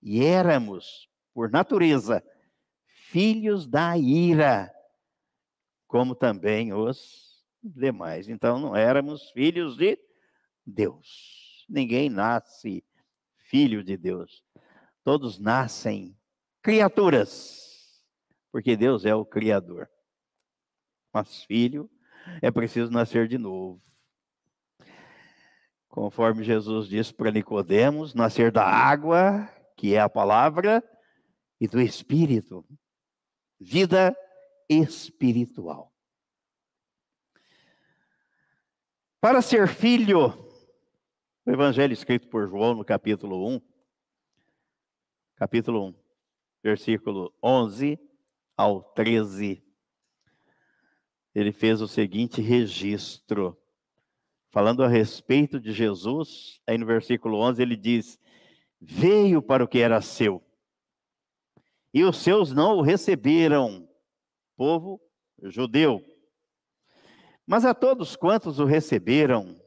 E 0.00 0.24
éramos 0.24 1.09
por 1.40 1.50
natureza, 1.50 2.22
filhos 2.84 3.66
da 3.66 3.96
ira, 3.96 4.70
como 5.86 6.14
também 6.14 6.74
os 6.74 7.42
demais. 7.62 8.28
Então, 8.28 8.60
não 8.60 8.76
éramos 8.76 9.30
filhos 9.30 9.74
de 9.74 9.98
Deus. 10.66 11.64
Ninguém 11.66 12.10
nasce 12.10 12.84
filho 13.38 13.82
de 13.82 13.96
Deus. 13.96 14.44
Todos 15.02 15.38
nascem 15.38 16.14
criaturas, 16.60 18.04
porque 18.52 18.76
Deus 18.76 19.06
é 19.06 19.14
o 19.14 19.24
Criador. 19.24 19.88
Mas 21.10 21.42
filho 21.44 21.90
é 22.42 22.50
preciso 22.50 22.92
nascer 22.92 23.26
de 23.26 23.38
novo. 23.38 23.80
Conforme 25.88 26.44
Jesus 26.44 26.86
disse 26.86 27.14
para 27.14 27.30
Nicodemos, 27.30 28.12
nascer 28.12 28.52
da 28.52 28.66
água, 28.66 29.48
que 29.74 29.94
é 29.94 30.00
a 30.00 30.10
palavra, 30.10 30.84
e 31.60 31.68
do 31.68 31.80
espírito. 31.80 32.64
Vida 33.60 34.16
espiritual. 34.68 35.92
Para 39.20 39.42
ser 39.42 39.68
filho, 39.68 40.28
o 41.44 41.50
evangelho 41.50 41.92
escrito 41.92 42.28
por 42.28 42.48
João 42.48 42.74
no 42.74 42.84
capítulo 42.84 43.46
1, 43.56 43.60
capítulo 45.36 45.88
1, 45.88 45.94
versículo 46.62 47.34
11 47.42 47.98
ao 48.56 48.82
13, 48.82 49.62
ele 51.34 51.52
fez 51.52 51.82
o 51.82 51.88
seguinte 51.88 52.40
registro. 52.40 53.56
Falando 54.50 54.82
a 54.82 54.88
respeito 54.88 55.60
de 55.60 55.72
Jesus, 55.72 56.60
aí 56.66 56.76
no 56.76 56.86
versículo 56.86 57.38
11 57.38 57.62
ele 57.62 57.76
diz: 57.76 58.18
Veio 58.80 59.40
para 59.42 59.62
o 59.62 59.68
que 59.68 59.78
era 59.78 60.00
seu, 60.00 60.42
e 61.92 62.04
os 62.04 62.18
seus 62.18 62.52
não 62.52 62.78
o 62.78 62.82
receberam, 62.82 63.88
povo 64.56 65.00
judeu. 65.42 66.02
Mas 67.46 67.64
a 67.64 67.74
todos 67.74 68.14
quantos 68.14 68.58
o 68.58 68.64
receberam, 68.64 69.60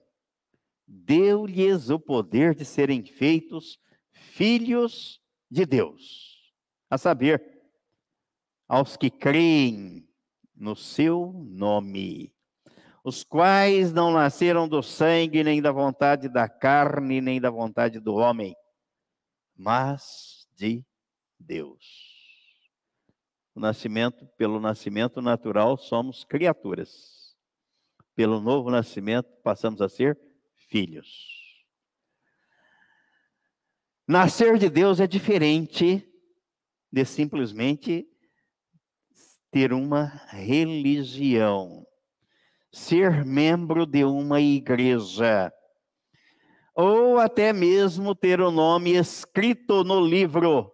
deu-lhes 0.87 1.89
o 1.89 1.99
poder 1.99 2.55
de 2.55 2.63
serem 2.63 3.03
feitos 3.03 3.79
filhos 4.11 5.21
de 5.49 5.65
Deus, 5.65 6.53
a 6.89 6.97
saber, 6.97 7.43
aos 8.67 8.95
que 8.95 9.09
creem 9.09 10.07
no 10.55 10.75
seu 10.75 11.33
nome, 11.45 12.33
os 13.03 13.23
quais 13.23 13.91
não 13.91 14.13
nasceram 14.13 14.67
do 14.67 14.81
sangue, 14.81 15.43
nem 15.43 15.61
da 15.61 15.71
vontade 15.71 16.29
da 16.29 16.47
carne, 16.47 17.19
nem 17.19 17.41
da 17.41 17.49
vontade 17.49 17.99
do 17.99 18.15
homem, 18.15 18.55
mas 19.55 20.47
de 20.55 20.85
Deus. 21.37 22.02
O 23.55 23.59
nascimento, 23.59 24.25
pelo 24.35 24.59
nascimento 24.59 25.21
natural, 25.21 25.77
somos 25.77 26.23
criaturas. 26.23 27.35
Pelo 28.15 28.41
novo 28.41 28.71
nascimento, 28.71 29.29
passamos 29.43 29.79
a 29.81 29.87
ser 29.87 30.19
filhos. 30.69 31.07
Nascer 34.07 34.57
de 34.57 34.69
Deus 34.69 34.99
é 34.99 35.07
diferente 35.07 36.07
de 36.91 37.05
simplesmente 37.05 38.07
ter 39.51 39.71
uma 39.71 40.05
religião, 40.29 41.85
ser 42.71 43.23
membro 43.23 43.85
de 43.85 44.03
uma 44.03 44.41
igreja, 44.41 45.53
ou 46.75 47.19
até 47.19 47.53
mesmo 47.53 48.15
ter 48.15 48.41
o 48.41 48.49
nome 48.49 48.95
escrito 48.95 49.83
no 49.83 50.03
livro 50.03 50.72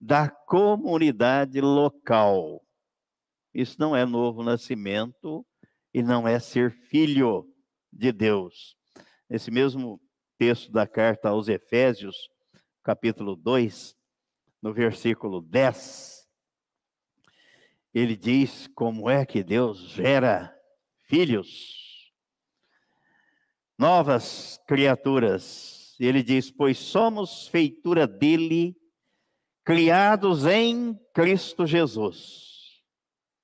da 0.00 0.28
comunidade 0.28 1.60
local. 1.60 2.62
Isso 3.54 3.76
não 3.78 3.96
é 3.96 4.04
novo 4.04 4.42
nascimento 4.42 5.46
e 5.92 6.02
não 6.02 6.28
é 6.28 6.38
ser 6.38 6.70
filho 6.70 7.48
de 7.92 8.12
Deus. 8.12 8.76
Nesse 9.28 9.50
mesmo 9.50 10.00
texto 10.38 10.70
da 10.70 10.86
carta 10.86 11.30
aos 11.30 11.48
Efésios, 11.48 12.28
capítulo 12.82 13.34
2, 13.34 13.96
no 14.62 14.72
versículo 14.72 15.40
10, 15.40 16.28
ele 17.94 18.14
diz 18.14 18.66
como 18.74 19.08
é 19.08 19.24
que 19.24 19.42
Deus 19.42 19.78
gera 19.88 20.54
filhos, 21.04 22.12
novas 23.78 24.60
criaturas. 24.66 25.96
Ele 25.98 26.22
diz: 26.22 26.50
Pois 26.50 26.76
somos 26.76 27.48
feitura 27.48 28.06
dele 28.06 28.76
criados 29.66 30.46
em 30.46 30.94
Cristo 31.12 31.66
Jesus, 31.66 32.80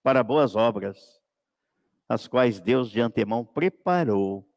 para 0.04 0.22
boas 0.22 0.54
obras, 0.54 1.20
as 2.08 2.28
quais 2.28 2.60
Deus 2.60 2.92
de 2.92 3.00
antemão 3.00 3.44
preparou 3.44 4.48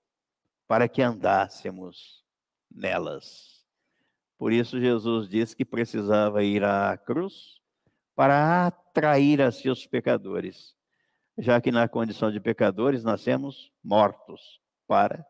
para 0.67 0.88
que 0.88 1.01
andássemos 1.01 2.23
nelas. 2.71 3.65
Por 4.38 4.54
isso, 4.54 4.80
Jesus 4.80 5.28
disse 5.28 5.56
que 5.56 5.65
precisava 5.65 6.43
ir 6.43 6.63
à 6.63 6.95
cruz 6.95 7.60
para 8.15 8.67
atrair 8.67 9.41
a 9.41 9.51
seus 9.51 9.88
pecadores, 9.88 10.75
já 11.36 11.60
que 11.60 11.71
na 11.71 11.88
condição 11.88 12.32
de 12.32 12.39
pecadores 12.39 13.04
nascemos 13.04 13.71
mortos 13.84 14.62
para 14.86 15.25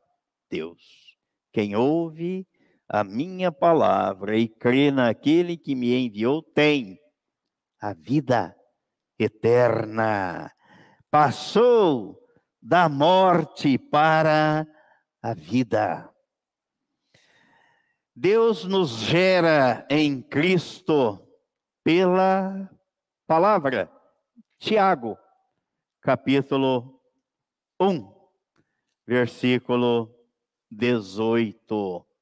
Deus. 0.50 1.16
Quem 1.54 1.78
ouve 1.78 2.46
a 2.88 3.04
minha 3.04 3.52
palavra 3.52 4.38
e 4.38 4.48
crê 4.48 4.92
naquele 4.92 5.58
que 5.58 5.76
me 5.76 5.96
enviou, 5.96 6.42
tem 6.42 7.00
a 7.82 7.94
vida 7.94 8.56
eterna. 9.18 10.52
Passou 11.10 12.20
da 12.62 12.88
morte 12.88 13.78
para 13.78 14.68
a 15.22 15.34
vida. 15.34 16.10
Deus 18.16 18.64
nos 18.66 18.92
gera 19.00 19.86
em 19.90 20.22
Cristo 20.22 21.28
pela 21.84 22.70
palavra. 23.28 23.92
Tiago, 24.58 25.18
capítulo 26.02 27.02
1, 27.80 28.10
versículo 29.06 30.16
18 30.72 32.15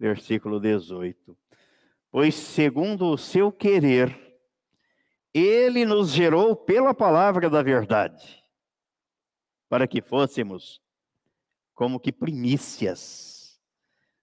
versículo 0.00 0.58
18. 0.58 1.36
Pois, 2.10 2.34
segundo 2.34 3.06
o 3.10 3.18
seu 3.18 3.52
querer, 3.52 4.18
ele 5.32 5.84
nos 5.84 6.10
gerou 6.10 6.56
pela 6.56 6.94
palavra 6.94 7.50
da 7.50 7.62
verdade, 7.62 8.42
para 9.68 9.86
que 9.86 10.00
fôssemos 10.00 10.80
como 11.74 12.00
que 12.00 12.10
primícias 12.10 13.60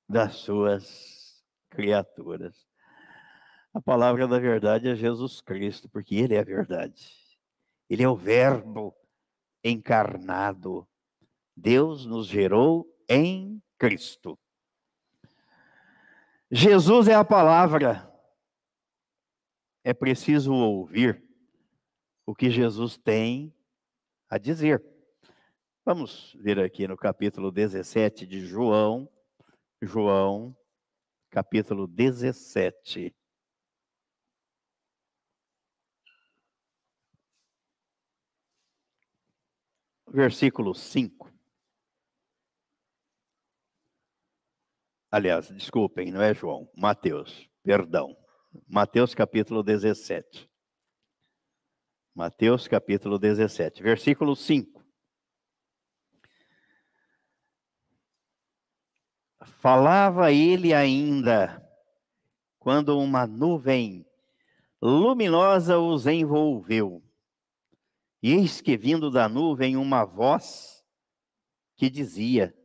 das 0.10 0.36
suas 0.36 1.44
criaturas. 1.70 2.68
A 3.74 3.80
palavra 3.80 4.28
da 4.28 4.40
verdade 4.40 4.90
é 4.90 4.96
Jesus 4.96 5.40
Cristo, 5.40 5.88
porque 5.88 6.16
Ele 6.16 6.34
é 6.34 6.40
a 6.40 6.44
verdade. 6.44 7.14
Ele 7.90 8.04
é 8.04 8.10
o 8.10 8.16
Verbo 8.16 8.96
encarnado. 9.64 10.88
Deus 11.56 12.06
nos 12.06 12.28
gerou 12.28 12.88
em 13.08 13.62
Cristo. 13.78 14.38
Jesus 16.50 17.10
é 17.10 17.14
a 17.14 17.26
palavra. 17.26 18.10
É 19.84 19.94
preciso 19.94 20.54
ouvir 20.54 21.22
o 22.26 22.34
que 22.34 22.50
Jesus 22.50 22.98
tem 22.98 23.54
a 24.30 24.38
dizer. 24.38 24.84
Vamos 25.86 26.36
ver 26.40 26.60
aqui 26.60 26.88
no 26.88 26.98
capítulo 26.98 27.52
17 27.52 28.26
de 28.26 28.46
João, 28.46 29.10
João, 29.82 30.56
capítulo 31.30 31.86
17. 31.86 33.14
Versículo 40.10 40.74
5. 40.74 41.37
Aliás, 45.18 45.50
desculpem, 45.50 46.12
não 46.12 46.22
é 46.22 46.32
João, 46.32 46.70
Mateus, 46.76 47.50
perdão. 47.64 48.16
Mateus 48.68 49.16
capítulo 49.16 49.64
17. 49.64 50.48
Mateus 52.14 52.68
capítulo 52.68 53.18
17, 53.18 53.82
versículo 53.82 54.36
5. 54.36 54.86
Falava 59.60 60.32
ele 60.32 60.72
ainda 60.72 61.68
quando 62.60 63.00
uma 63.00 63.26
nuvem 63.26 64.06
luminosa 64.80 65.80
os 65.80 66.06
envolveu. 66.06 67.04
E 68.22 68.34
eis 68.34 68.62
que 68.62 68.78
vindo 68.78 69.10
da 69.10 69.28
nuvem 69.28 69.78
uma 69.78 70.06
voz 70.06 70.86
que 71.76 71.90
dizia: 71.90 72.56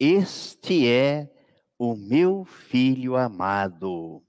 este 0.00 0.88
é 0.88 1.30
o 1.78 1.94
meu 1.94 2.46
filho 2.46 3.16
amado, 3.16 4.24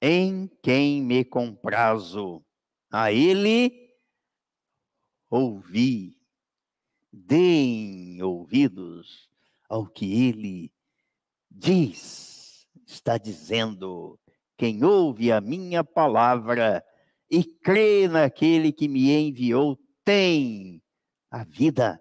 em 0.00 0.50
quem 0.62 1.02
me 1.02 1.22
comprazo. 1.22 2.42
A 2.90 3.12
ele 3.12 3.92
ouvi. 5.30 6.16
Deem 7.12 8.22
ouvidos 8.22 9.28
ao 9.68 9.86
que 9.86 10.26
ele 10.28 10.72
diz. 11.50 12.66
Está 12.86 13.18
dizendo: 13.18 14.18
quem 14.56 14.82
ouve 14.82 15.30
a 15.30 15.40
minha 15.40 15.84
palavra 15.84 16.84
e 17.30 17.44
crê 17.44 18.08
naquele 18.08 18.72
que 18.72 18.88
me 18.88 19.10
enviou 19.12 19.78
tem 20.04 20.82
a 21.30 21.44
vida 21.44 22.00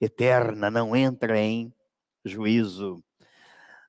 eterna, 0.00 0.70
não 0.70 0.94
entra 0.94 1.38
em 1.38 1.72
juízo. 2.24 3.02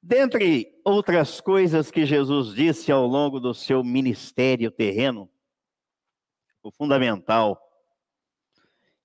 Dentre 0.01 0.81
outras 0.83 1.39
coisas 1.39 1.89
que 1.89 2.05
Jesus 2.05 2.53
disse 2.53 2.91
ao 2.91 3.07
longo 3.07 3.39
do 3.39 3.53
seu 3.53 3.83
ministério 3.83 4.69
terreno, 4.69 5.29
o 6.61 6.71
fundamental 6.71 7.59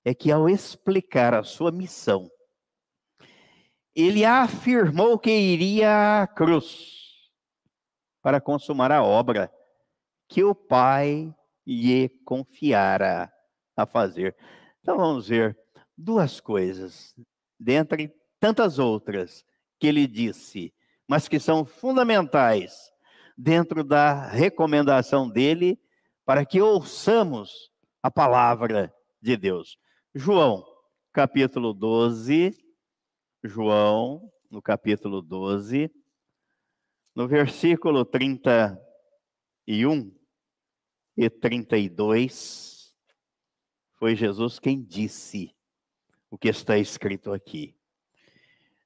é 0.03 0.13
que 0.13 0.31
ao 0.31 0.49
explicar 0.49 1.33
a 1.33 1.43
sua 1.43 1.71
missão, 1.71 2.29
ele 3.95 4.25
afirmou 4.25 5.17
que 5.17 5.31
iria 5.31 6.21
à 6.21 6.27
cruz 6.27 7.31
para 8.21 8.41
consumar 8.41 8.91
a 8.91 9.03
obra 9.03 9.51
que 10.27 10.43
o 10.43 10.53
Pai 10.53 11.33
lhe 11.65 12.09
confiara 12.25 13.31
a 13.75 13.85
fazer. 13.85 14.35
Então 14.81 14.97
vamos 14.97 15.27
ver 15.27 15.57
duas 15.97 16.39
coisas, 16.39 17.13
dentre 17.59 18.13
tantas 18.39 18.79
outras 18.79 19.45
que 19.79 19.87
ele 19.87 20.07
disse, 20.07 20.73
mas 21.07 21.27
que 21.27 21.39
são 21.39 21.65
fundamentais 21.65 22.91
dentro 23.37 23.83
da 23.83 24.27
recomendação 24.27 25.29
dele 25.29 25.79
para 26.25 26.45
que 26.45 26.61
ouçamos 26.61 27.71
a 28.01 28.11
palavra 28.11 28.93
de 29.21 29.35
Deus. 29.35 29.77
João, 30.13 30.65
capítulo 31.11 31.73
12, 31.73 32.55
João, 33.43 34.31
no 34.49 34.61
capítulo 34.61 35.21
12, 35.21 35.91
no 37.15 37.27
versículo 37.27 38.05
31 38.05 38.77
e 41.17 41.29
32, 41.29 42.95
foi 43.95 44.15
Jesus 44.15 44.59
quem 44.59 44.81
disse: 44.81 45.55
o 46.29 46.37
que 46.37 46.49
está 46.49 46.77
escrito 46.77 47.33
aqui. 47.33 47.78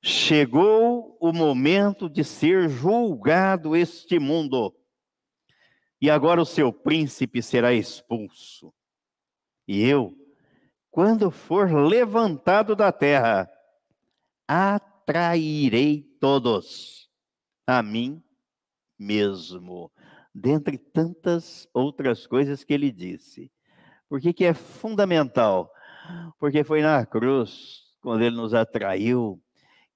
Chegou 0.06 1.18
o 1.18 1.32
momento 1.32 2.10
de 2.10 2.26
ser 2.26 2.68
julgado 2.68 3.74
este 3.74 4.20
mundo, 4.20 4.76
e 6.02 6.10
agora 6.10 6.42
o 6.42 6.46
seu 6.46 6.74
príncipe 6.74 7.42
será 7.42 7.74
expulso. 7.74 8.74
E 9.66 9.82
eu, 9.82 10.14
quando 10.92 11.32
for 11.32 11.72
levantado 11.72 12.76
da 12.76 12.92
terra, 12.92 13.50
atrairei 14.46 16.04
todos 16.20 17.10
a 17.66 17.82
mim 17.82 18.22
mesmo, 19.00 19.90
dentre 20.36 20.78
tantas 20.78 21.68
outras 21.74 22.28
coisas 22.28 22.64
que 22.64 22.74
ele 22.74 22.92
disse. 22.92 23.52
Por 24.10 24.20
que, 24.20 24.34
que 24.34 24.44
é 24.46 24.54
fundamental? 24.54 25.72
Porque 26.38 26.64
foi 26.64 26.82
na 26.82 27.06
cruz, 27.06 27.84
quando 28.02 28.24
ele 28.24 28.36
nos 28.36 28.54
atraiu, 28.54 29.43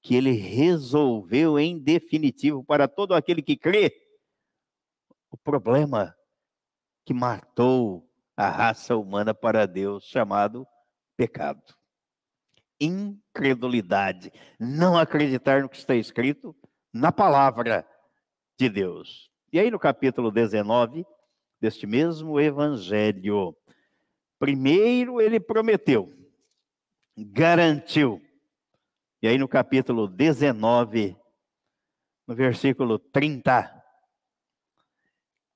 que 0.07 0.15
ele 0.15 0.31
resolveu 0.31 1.59
em 1.59 1.77
definitivo 1.77 2.63
para 2.63 2.87
todo 2.87 3.13
aquele 3.13 3.41
que 3.41 3.57
crê 3.57 3.91
o 5.29 5.35
problema 5.35 6.15
que 7.05 7.13
matou 7.13 8.09
a 8.33 8.49
raça 8.49 8.95
humana 8.95 9.33
para 9.33 9.65
Deus, 9.65 10.05
chamado 10.05 10.65
pecado. 11.17 11.61
Incredulidade, 12.79 14.31
não 14.57 14.97
acreditar 14.97 15.61
no 15.61 15.67
que 15.67 15.75
está 15.75 15.93
escrito 15.93 16.55
na 16.93 17.11
palavra 17.11 17.85
de 18.57 18.69
Deus. 18.69 19.29
E 19.51 19.59
aí 19.59 19.69
no 19.69 19.77
capítulo 19.77 20.31
19 20.31 21.05
deste 21.59 21.85
mesmo 21.85 22.39
evangelho, 22.39 23.53
primeiro 24.39 25.19
ele 25.19 25.37
prometeu, 25.37 26.09
garantiu. 27.17 28.25
E 29.21 29.27
aí 29.27 29.37
no 29.37 29.47
capítulo 29.47 30.07
19, 30.07 31.17
no 32.27 32.35
versículo 32.35 32.99
30, 32.99 33.77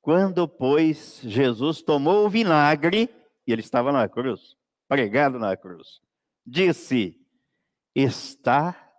quando, 0.02 0.48
pois, 0.48 1.22
Jesus 1.24 1.84
tomou 1.84 2.26
o 2.26 2.30
vinagre, 2.30 3.08
e 3.46 3.52
ele 3.52 3.62
estava 3.62 3.92
na 3.92 4.10
cruz, 4.10 4.56
pregado 4.88 5.38
na 5.38 5.56
cruz, 5.56 6.02
disse: 6.46 7.16
Está 7.94 8.92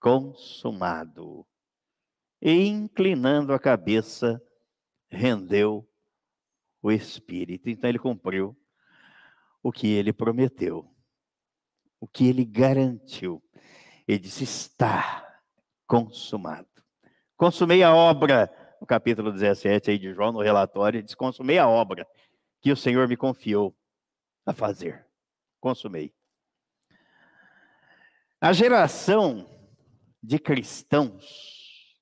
consumado. 0.00 1.46
E 2.40 2.66
inclinando 2.66 3.52
a 3.52 3.58
cabeça, 3.58 4.42
rendeu 5.08 5.88
o 6.82 6.90
espírito. 6.90 7.70
Então 7.70 7.88
ele 7.88 8.00
cumpriu 8.00 8.56
o 9.62 9.70
que 9.70 9.86
ele 9.86 10.12
prometeu, 10.12 10.92
o 12.00 12.08
que 12.08 12.26
ele 12.26 12.44
garantiu. 12.44 13.40
Ele 14.06 14.18
disse: 14.18 14.44
Está 14.44 15.40
consumado. 15.86 16.68
Consumei 17.36 17.82
a 17.82 17.94
obra 17.94 18.50
no 18.80 18.86
capítulo 18.86 19.32
17 19.32 19.90
aí 19.90 19.98
de 19.98 20.12
João, 20.12 20.32
no 20.32 20.42
relatório, 20.42 21.02
diz: 21.02 21.14
Consumei 21.14 21.58
a 21.58 21.68
obra 21.68 22.06
que 22.60 22.72
o 22.72 22.76
Senhor 22.76 23.08
me 23.08 23.16
confiou 23.16 23.76
a 24.46 24.52
fazer. 24.52 25.06
Consumei. 25.60 26.12
A 28.40 28.52
geração 28.52 29.48
de 30.22 30.38
cristãos 30.38 31.96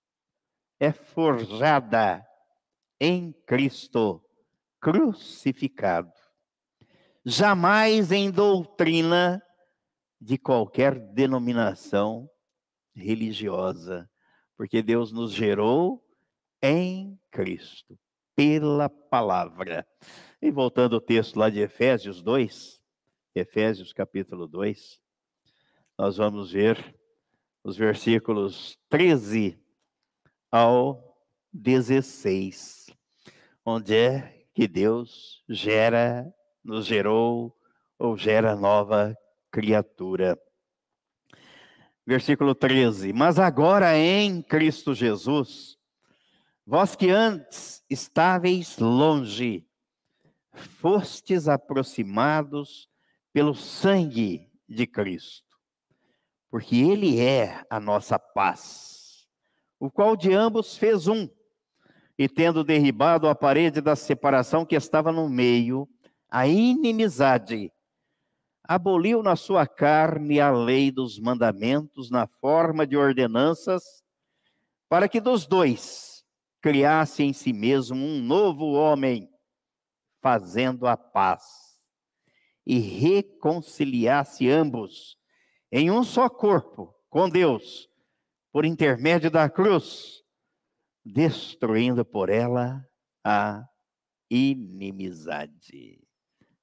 é 0.78 0.92
forjada 0.92 2.26
em 2.98 3.32
Cristo 3.46 4.24
crucificado, 4.80 6.12
jamais 7.24 8.10
em 8.10 8.30
doutrina 8.30 9.42
de 10.20 10.36
qualquer 10.36 10.98
denominação 10.98 12.28
religiosa, 12.94 14.08
porque 14.56 14.82
Deus 14.82 15.10
nos 15.10 15.32
gerou 15.32 16.04
em 16.62 17.18
Cristo, 17.30 17.98
pela 18.36 18.88
palavra. 18.88 19.86
E 20.42 20.50
voltando 20.50 20.96
ao 20.96 21.00
texto 21.00 21.38
lá 21.38 21.48
de 21.48 21.60
Efésios 21.60 22.22
2, 22.22 22.80
Efésios 23.34 23.92
capítulo 23.92 24.46
2, 24.46 25.00
nós 25.98 26.16
vamos 26.16 26.52
ver 26.52 26.94
os 27.64 27.76
versículos 27.76 28.78
13 28.88 29.58
ao 30.50 31.16
16, 31.52 32.86
onde 33.64 33.94
é 33.94 34.46
que 34.54 34.66
Deus 34.68 35.42
gera, 35.48 36.30
nos 36.62 36.86
gerou 36.86 37.56
ou 37.98 38.16
gera 38.16 38.56
nova 38.56 39.16
criatura. 39.50 40.38
Versículo 42.06 42.54
13: 42.54 43.12
Mas 43.12 43.38
agora 43.38 43.96
em 43.96 44.42
Cristo 44.42 44.94
Jesus, 44.94 45.80
Vós 46.72 46.94
que 46.94 47.10
antes 47.10 47.82
estáveis 47.90 48.78
longe, 48.78 49.66
fostes 50.52 51.48
aproximados 51.48 52.88
pelo 53.32 53.56
sangue 53.56 54.48
de 54.68 54.86
Cristo, 54.86 55.58
porque 56.48 56.76
Ele 56.76 57.18
é 57.18 57.64
a 57.68 57.80
nossa 57.80 58.20
paz, 58.20 59.26
o 59.80 59.90
qual 59.90 60.16
de 60.16 60.32
ambos 60.32 60.78
fez 60.78 61.08
um, 61.08 61.28
e 62.16 62.28
tendo 62.28 62.62
derribado 62.62 63.28
a 63.28 63.34
parede 63.34 63.80
da 63.80 63.96
separação 63.96 64.64
que 64.64 64.76
estava 64.76 65.10
no 65.10 65.28
meio, 65.28 65.88
a 66.30 66.46
inimizade, 66.46 67.72
aboliu 68.70 69.20
na 69.20 69.34
sua 69.34 69.66
carne 69.66 70.38
a 70.38 70.48
lei 70.52 70.92
dos 70.92 71.18
mandamentos 71.18 72.08
na 72.08 72.28
forma 72.28 72.86
de 72.86 72.96
ordenanças, 72.96 73.82
para 74.88 75.08
que 75.08 75.20
dos 75.20 75.44
dois 75.44 76.24
criasse 76.60 77.24
em 77.24 77.32
si 77.32 77.52
mesmo 77.52 77.96
um 77.96 78.22
novo 78.22 78.74
homem, 78.74 79.28
fazendo 80.22 80.86
a 80.86 80.96
paz, 80.96 81.80
e 82.64 82.78
reconciliasse 82.78 84.48
ambos 84.48 85.18
em 85.72 85.90
um 85.90 86.04
só 86.04 86.28
corpo 86.28 86.94
com 87.08 87.28
Deus, 87.28 87.90
por 88.52 88.64
intermédio 88.64 89.32
da 89.32 89.50
cruz, 89.50 90.22
destruindo 91.04 92.04
por 92.04 92.28
ela 92.28 92.86
a 93.24 93.64
inimizade. 94.30 96.09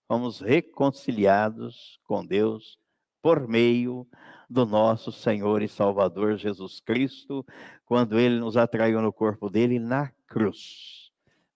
Fomos 0.07 0.39
reconciliados 0.39 1.99
com 2.05 2.25
Deus 2.25 2.79
por 3.21 3.45
meio 3.45 4.07
do 4.49 4.65
nosso 4.65 5.11
Senhor 5.11 5.61
e 5.61 5.67
Salvador 5.67 6.37
Jesus 6.37 6.79
Cristo, 6.79 7.45
quando 7.85 8.17
ele 8.17 8.39
nos 8.39 8.55
atraiu 8.55 9.01
no 9.01 9.11
corpo 9.11 9.49
dele 9.49 9.79
na 9.79 10.09
cruz, 10.25 11.11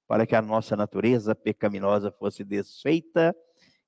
para 0.06 0.28
que 0.28 0.36
a 0.36 0.42
nossa 0.42 0.76
natureza 0.76 1.34
pecaminosa 1.34 2.12
fosse 2.12 2.44
desfeita 2.44 3.34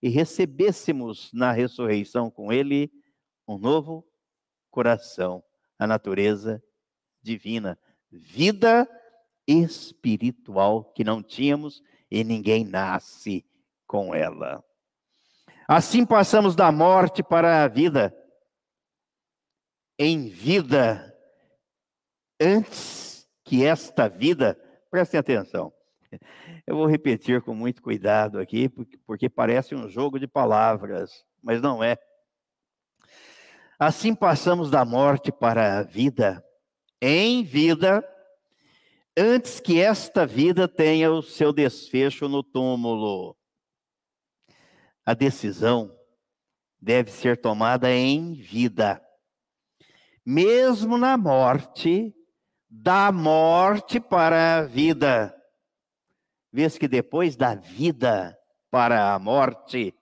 e 0.01 0.07
recebêssemos 0.07 1.29
na 1.33 1.51
ressurreição 1.51 2.31
com 2.31 2.51
ele 2.51 2.89
um 3.45 3.57
novo 3.57 4.07
coração, 4.71 5.43
a 5.77 5.85
natureza 5.85 6.63
divina, 7.21 7.77
vida 8.09 8.87
espiritual 9.45 10.85
que 10.93 11.03
não 11.03 11.21
tínhamos 11.21 11.83
e 12.09 12.23
ninguém 12.23 12.63
nasce 12.63 13.45
com 13.93 14.15
ela. 14.15 14.63
Assim 15.67 16.03
passamos 16.03 16.55
da 16.55 16.71
morte 16.71 17.21
para 17.21 17.63
a 17.63 17.67
vida 17.67 18.11
em 19.99 20.29
vida 20.29 21.15
antes 22.41 23.29
que 23.45 23.63
esta 23.63 24.09
vida, 24.09 24.57
prestem 24.89 25.19
atenção. 25.19 25.71
Eu 26.65 26.75
vou 26.75 26.87
repetir 26.87 27.43
com 27.43 27.53
muito 27.53 27.83
cuidado 27.83 28.39
aqui, 28.39 28.67
porque, 29.05 29.29
parece 29.29 29.75
um 29.75 29.87
jogo 29.87 30.19
de 30.19 30.25
palavras, 30.25 31.23
mas 31.43 31.61
não 31.61 31.83
é. 31.83 31.95
Assim 33.77 34.15
passamos 34.15 34.71
da 34.71 34.83
morte 34.83 35.31
para 35.31 35.77
a 35.77 35.83
vida, 35.83 36.43
em 36.99 37.43
vida, 37.43 38.03
antes 39.15 39.59
que 39.59 39.79
esta 39.79 40.25
vida 40.25 40.67
tenha 40.67 41.11
o 41.11 41.21
seu 41.21 41.53
desfecho 41.53 42.27
no 42.27 42.41
túmulo. 42.41 43.37
A 45.05 45.13
decisão 45.13 45.95
deve 46.81 47.11
ser 47.11 47.39
tomada 47.39 47.91
em 47.91 48.33
vida 48.33 49.01
mesmo 50.25 50.97
na 50.97 51.17
morte, 51.17 52.15
da 52.69 53.11
morte 53.11 53.99
para 53.99 54.57
a 54.57 54.63
vida. 54.63 55.35
Vês 56.51 56.77
que 56.77 56.87
depois 56.87 57.35
da 57.35 57.55
vida 57.55 58.37
para 58.69 59.13
a 59.13 59.19
morte, 59.19 59.93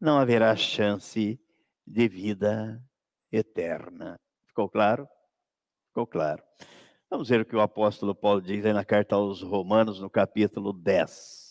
não 0.00 0.18
haverá 0.18 0.54
chance 0.56 1.40
de 1.86 2.08
vida 2.08 2.82
eterna. 3.30 4.20
Ficou 4.46 4.68
claro? 4.68 5.08
Ficou 5.88 6.06
claro. 6.06 6.42
Vamos 7.08 7.28
ver 7.28 7.40
o 7.40 7.44
que 7.44 7.56
o 7.56 7.60
apóstolo 7.60 8.14
Paulo 8.14 8.40
diz 8.40 8.64
aí 8.64 8.72
na 8.72 8.84
carta 8.84 9.14
aos 9.14 9.42
Romanos, 9.42 10.00
no 10.00 10.10
capítulo 10.10 10.72
10. 10.72 11.41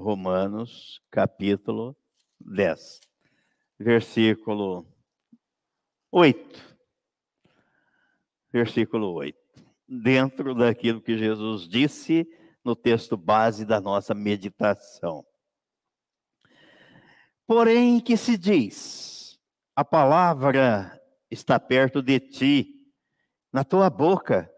Romanos, 0.00 1.00
capítulo 1.10 1.94
10, 2.40 3.00
versículo 3.78 4.86
8. 6.10 6.78
Versículo 8.52 9.12
8. 9.12 9.38
Dentro 9.86 10.54
daquilo 10.54 11.00
que 11.00 11.16
Jesus 11.16 11.68
disse 11.68 12.26
no 12.64 12.74
texto 12.74 13.16
base 13.16 13.64
da 13.64 13.80
nossa 13.80 14.14
meditação. 14.14 15.24
Porém, 17.46 18.00
que 18.00 18.16
se 18.16 18.36
diz: 18.36 19.38
a 19.76 19.84
palavra 19.84 21.00
está 21.30 21.60
perto 21.60 22.02
de 22.02 22.18
ti, 22.18 22.92
na 23.52 23.64
tua 23.64 23.90
boca 23.90 24.50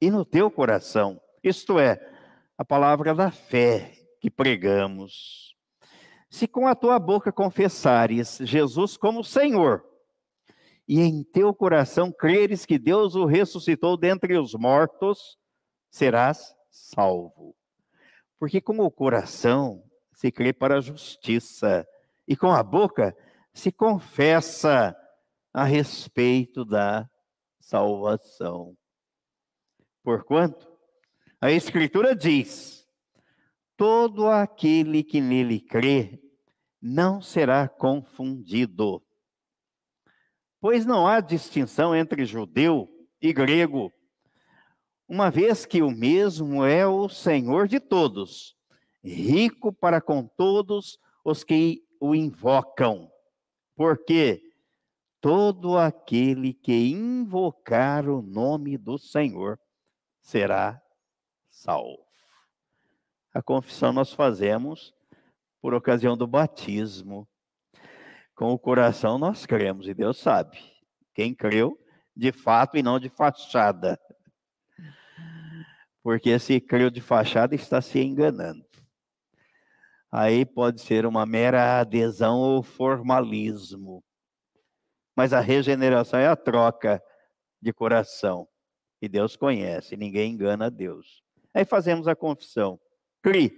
e 0.00 0.10
no 0.10 0.24
teu 0.24 0.50
coração. 0.50 1.20
Isto 1.42 1.78
é, 1.78 2.00
a 2.56 2.64
palavra 2.64 3.14
da 3.14 3.30
fé 3.30 3.95
que 4.26 4.30
pregamos. 4.30 5.54
Se 6.28 6.48
com 6.48 6.66
a 6.66 6.74
tua 6.74 6.98
boca 6.98 7.30
confessares 7.30 8.38
Jesus 8.40 8.96
como 8.96 9.22
Senhor, 9.22 9.84
e 10.88 11.00
em 11.00 11.22
teu 11.22 11.54
coração 11.54 12.10
creres 12.10 12.66
que 12.66 12.76
Deus 12.76 13.14
o 13.14 13.24
ressuscitou 13.24 13.96
dentre 13.96 14.36
os 14.36 14.52
mortos, 14.54 15.38
serás 15.88 16.56
salvo. 16.68 17.54
Porque 18.36 18.60
com 18.60 18.80
o 18.80 18.90
coração 18.90 19.84
se 20.12 20.32
crê 20.32 20.52
para 20.52 20.78
a 20.78 20.80
justiça, 20.80 21.86
e 22.26 22.36
com 22.36 22.50
a 22.50 22.64
boca 22.64 23.16
se 23.54 23.70
confessa 23.70 24.96
a 25.54 25.62
respeito 25.62 26.64
da 26.64 27.08
salvação. 27.60 28.76
Porquanto, 30.02 30.68
a 31.40 31.52
Escritura 31.52 32.14
diz: 32.14 32.85
todo 33.76 34.28
aquele 34.28 35.04
que 35.04 35.20
nele 35.20 35.60
crê 35.60 36.20
não 36.80 37.20
será 37.20 37.68
confundido. 37.68 39.02
Pois 40.60 40.86
não 40.86 41.06
há 41.06 41.20
distinção 41.20 41.94
entre 41.94 42.24
judeu 42.24 42.88
e 43.20 43.32
grego, 43.32 43.92
uma 45.08 45.30
vez 45.30 45.64
que 45.64 45.82
o 45.82 45.90
mesmo 45.90 46.64
é 46.64 46.86
o 46.86 47.08
Senhor 47.08 47.68
de 47.68 47.78
todos, 47.78 48.56
rico 49.04 49.72
para 49.72 50.00
com 50.00 50.26
todos 50.26 50.98
os 51.24 51.44
que 51.44 51.82
o 52.00 52.14
invocam, 52.14 53.10
porque 53.76 54.42
todo 55.20 55.76
aquele 55.76 56.52
que 56.54 56.90
invocar 56.90 58.08
o 58.08 58.20
nome 58.22 58.76
do 58.76 58.98
Senhor 58.98 59.58
será 60.20 60.80
salvo. 61.48 62.05
A 63.36 63.42
confissão 63.42 63.92
nós 63.92 64.12
fazemos 64.12 64.94
por 65.60 65.74
ocasião 65.74 66.16
do 66.16 66.26
batismo. 66.26 67.28
Com 68.34 68.52
o 68.52 68.58
coração 68.58 69.18
nós 69.18 69.44
cremos, 69.44 69.86
e 69.86 69.92
Deus 69.92 70.18
sabe. 70.18 70.58
Quem 71.14 71.34
creu, 71.34 71.78
de 72.14 72.32
fato 72.32 72.78
e 72.78 72.82
não 72.82 72.98
de 72.98 73.10
fachada. 73.10 74.00
Porque 76.02 76.38
se 76.38 76.60
creu 76.60 76.88
de 76.88 77.00
fachada, 77.00 77.54
está 77.54 77.82
se 77.82 78.00
enganando 78.00 78.64
aí 80.10 80.46
pode 80.46 80.80
ser 80.80 81.04
uma 81.04 81.26
mera 81.26 81.78
adesão 81.80 82.38
ou 82.38 82.62
formalismo. 82.62 84.02
Mas 85.14 85.34
a 85.34 85.40
regeneração 85.40 86.18
é 86.18 86.26
a 86.26 86.34
troca 86.34 87.02
de 87.60 87.70
coração. 87.70 88.48
E 89.02 89.10
Deus 89.10 89.36
conhece, 89.36 89.94
ninguém 89.94 90.32
engana 90.32 90.70
Deus. 90.70 91.22
Aí 91.52 91.66
fazemos 91.66 92.08
a 92.08 92.16
confissão. 92.16 92.80
Cri, 93.26 93.50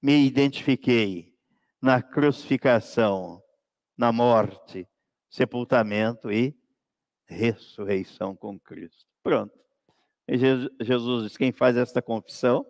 me 0.00 0.24
identifiquei 0.24 1.36
na 1.78 2.00
crucificação, 2.00 3.42
na 3.94 4.10
morte, 4.10 4.88
sepultamento 5.28 6.32
e 6.32 6.56
ressurreição 7.26 8.34
com 8.34 8.58
Cristo. 8.58 9.04
Pronto. 9.22 9.52
E 10.26 10.38
Jesus 10.38 11.24
diz: 11.24 11.36
quem 11.36 11.52
faz 11.52 11.76
esta 11.76 12.00
confissão, 12.00 12.64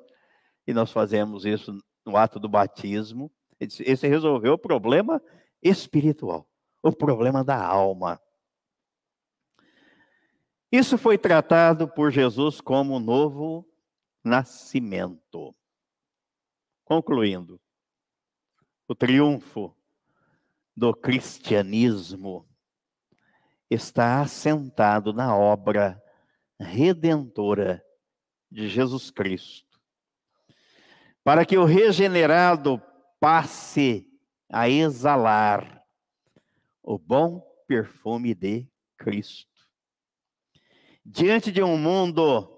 e 0.66 0.74
nós 0.74 0.90
fazemos 0.90 1.44
isso 1.44 1.78
no 2.04 2.16
ato 2.16 2.40
do 2.40 2.48
batismo. 2.48 3.30
Esse 3.60 4.08
resolveu 4.08 4.54
o 4.54 4.58
problema 4.58 5.22
espiritual, 5.62 6.50
o 6.82 6.90
problema 6.90 7.44
da 7.44 7.64
alma. 7.64 8.20
Isso 10.72 10.98
foi 10.98 11.16
tratado 11.16 11.86
por 11.86 12.10
Jesus 12.10 12.60
como 12.60 12.98
novo 12.98 13.64
nascimento. 14.24 15.54
Concluindo, 16.84 17.60
o 18.88 18.94
triunfo 18.94 19.76
do 20.76 20.94
cristianismo 20.94 22.48
está 23.70 24.20
assentado 24.20 25.12
na 25.12 25.36
obra 25.36 26.02
redentora 26.58 27.84
de 28.50 28.68
Jesus 28.68 29.10
Cristo 29.10 29.72
para 31.24 31.46
que 31.46 31.56
o 31.56 31.64
regenerado 31.64 32.82
passe 33.20 34.06
a 34.50 34.68
exalar 34.68 35.82
o 36.82 36.98
bom 36.98 37.40
perfume 37.66 38.34
de 38.34 38.68
Cristo. 38.96 39.50
Diante 41.04 41.50
de 41.50 41.62
um 41.62 41.76
mundo 41.76 42.48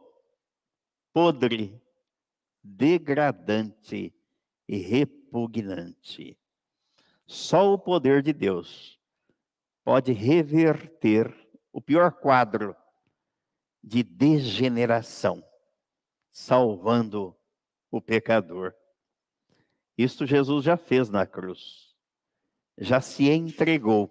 podre, 1.13 1.81
degradante 2.65 4.15
e 4.67 4.77
repugnante, 4.79 6.39
só 7.27 7.75
o 7.75 7.79
poder 7.79 8.23
de 8.23 8.33
Deus 8.33 8.99
pode 9.85 10.13
reverter 10.13 11.33
o 11.71 11.81
pior 11.81 12.11
quadro 12.11 12.75
de 13.83 14.03
degeneração, 14.03 15.45
salvando 16.33 17.37
o 17.91 18.01
pecador. 18.01 18.75
Isto 19.97 20.27
Jesus 20.27 20.65
já 20.65 20.77
fez 20.77 21.11
na 21.11 21.27
cruz. 21.27 21.95
Já 22.79 23.01
se 23.01 23.29
entregou, 23.29 24.11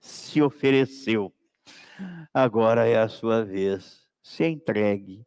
se 0.00 0.42
ofereceu. 0.42 1.32
Agora 2.32 2.88
é 2.88 2.98
a 2.98 3.08
sua 3.08 3.44
vez. 3.44 4.08
Se 4.22 4.44
entregue, 4.44 5.24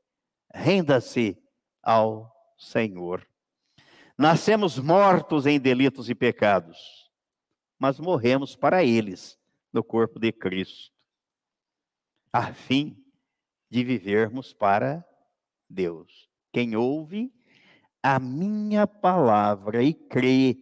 renda-se 0.54 1.38
ao 1.82 2.37
Senhor. 2.58 3.28
Nascemos 4.18 4.80
mortos 4.80 5.46
em 5.46 5.60
delitos 5.60 6.10
e 6.10 6.16
pecados, 6.16 6.78
mas 7.78 8.00
morremos 8.00 8.56
para 8.56 8.84
eles 8.84 9.38
no 9.72 9.84
corpo 9.84 10.20
de 10.20 10.32
Cristo, 10.32 10.96
a 12.34 12.52
fim 12.52 12.98
de 13.70 13.84
vivermos 13.84 14.54
para 14.54 15.06
Deus. 15.70 16.30
Quem 16.52 16.76
ouve 16.76 17.32
a 18.02 18.20
minha 18.20 18.88
palavra 18.88 19.84
e 19.84 19.94
crê 19.94 20.58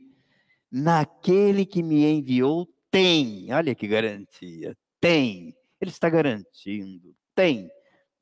naquele 0.72 1.66
que 1.66 1.82
me 1.82 2.06
enviou, 2.06 2.68
tem, 2.92 3.54
olha 3.54 3.76
que 3.76 3.88
garantia, 3.88 4.76
tem, 5.00 5.56
ele 5.80 5.92
está 5.92 6.10
garantindo, 6.10 7.16
tem 7.34 7.70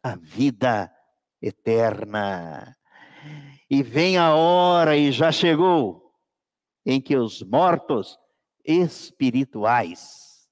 a 0.03 0.15
vida 0.15 0.93
eterna. 1.41 2.75
E 3.73 3.81
vem 3.81 4.19
a 4.19 4.35
hora, 4.35 4.95
e 4.95 5.11
já 5.11 5.31
chegou, 5.31 6.13
em 6.85 7.01
que 7.01 7.17
os 7.17 7.41
mortos 7.41 8.19
espirituais 8.63 10.47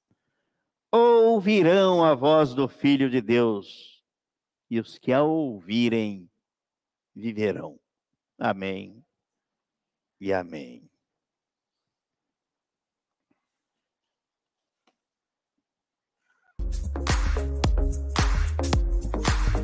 ouvirão 0.91 2.03
a 2.03 2.15
voz 2.15 2.55
do 2.55 2.67
Filho 2.67 3.11
de 3.11 3.22
Deus, 3.22 4.03
e 4.72 4.80
os 4.80 4.97
que 4.97 5.13
a 5.13 5.22
ouvirem 5.22 6.28
viverão. 7.15 7.80
Amém 8.39 9.05
e 10.19 10.34
amém. 10.34 10.91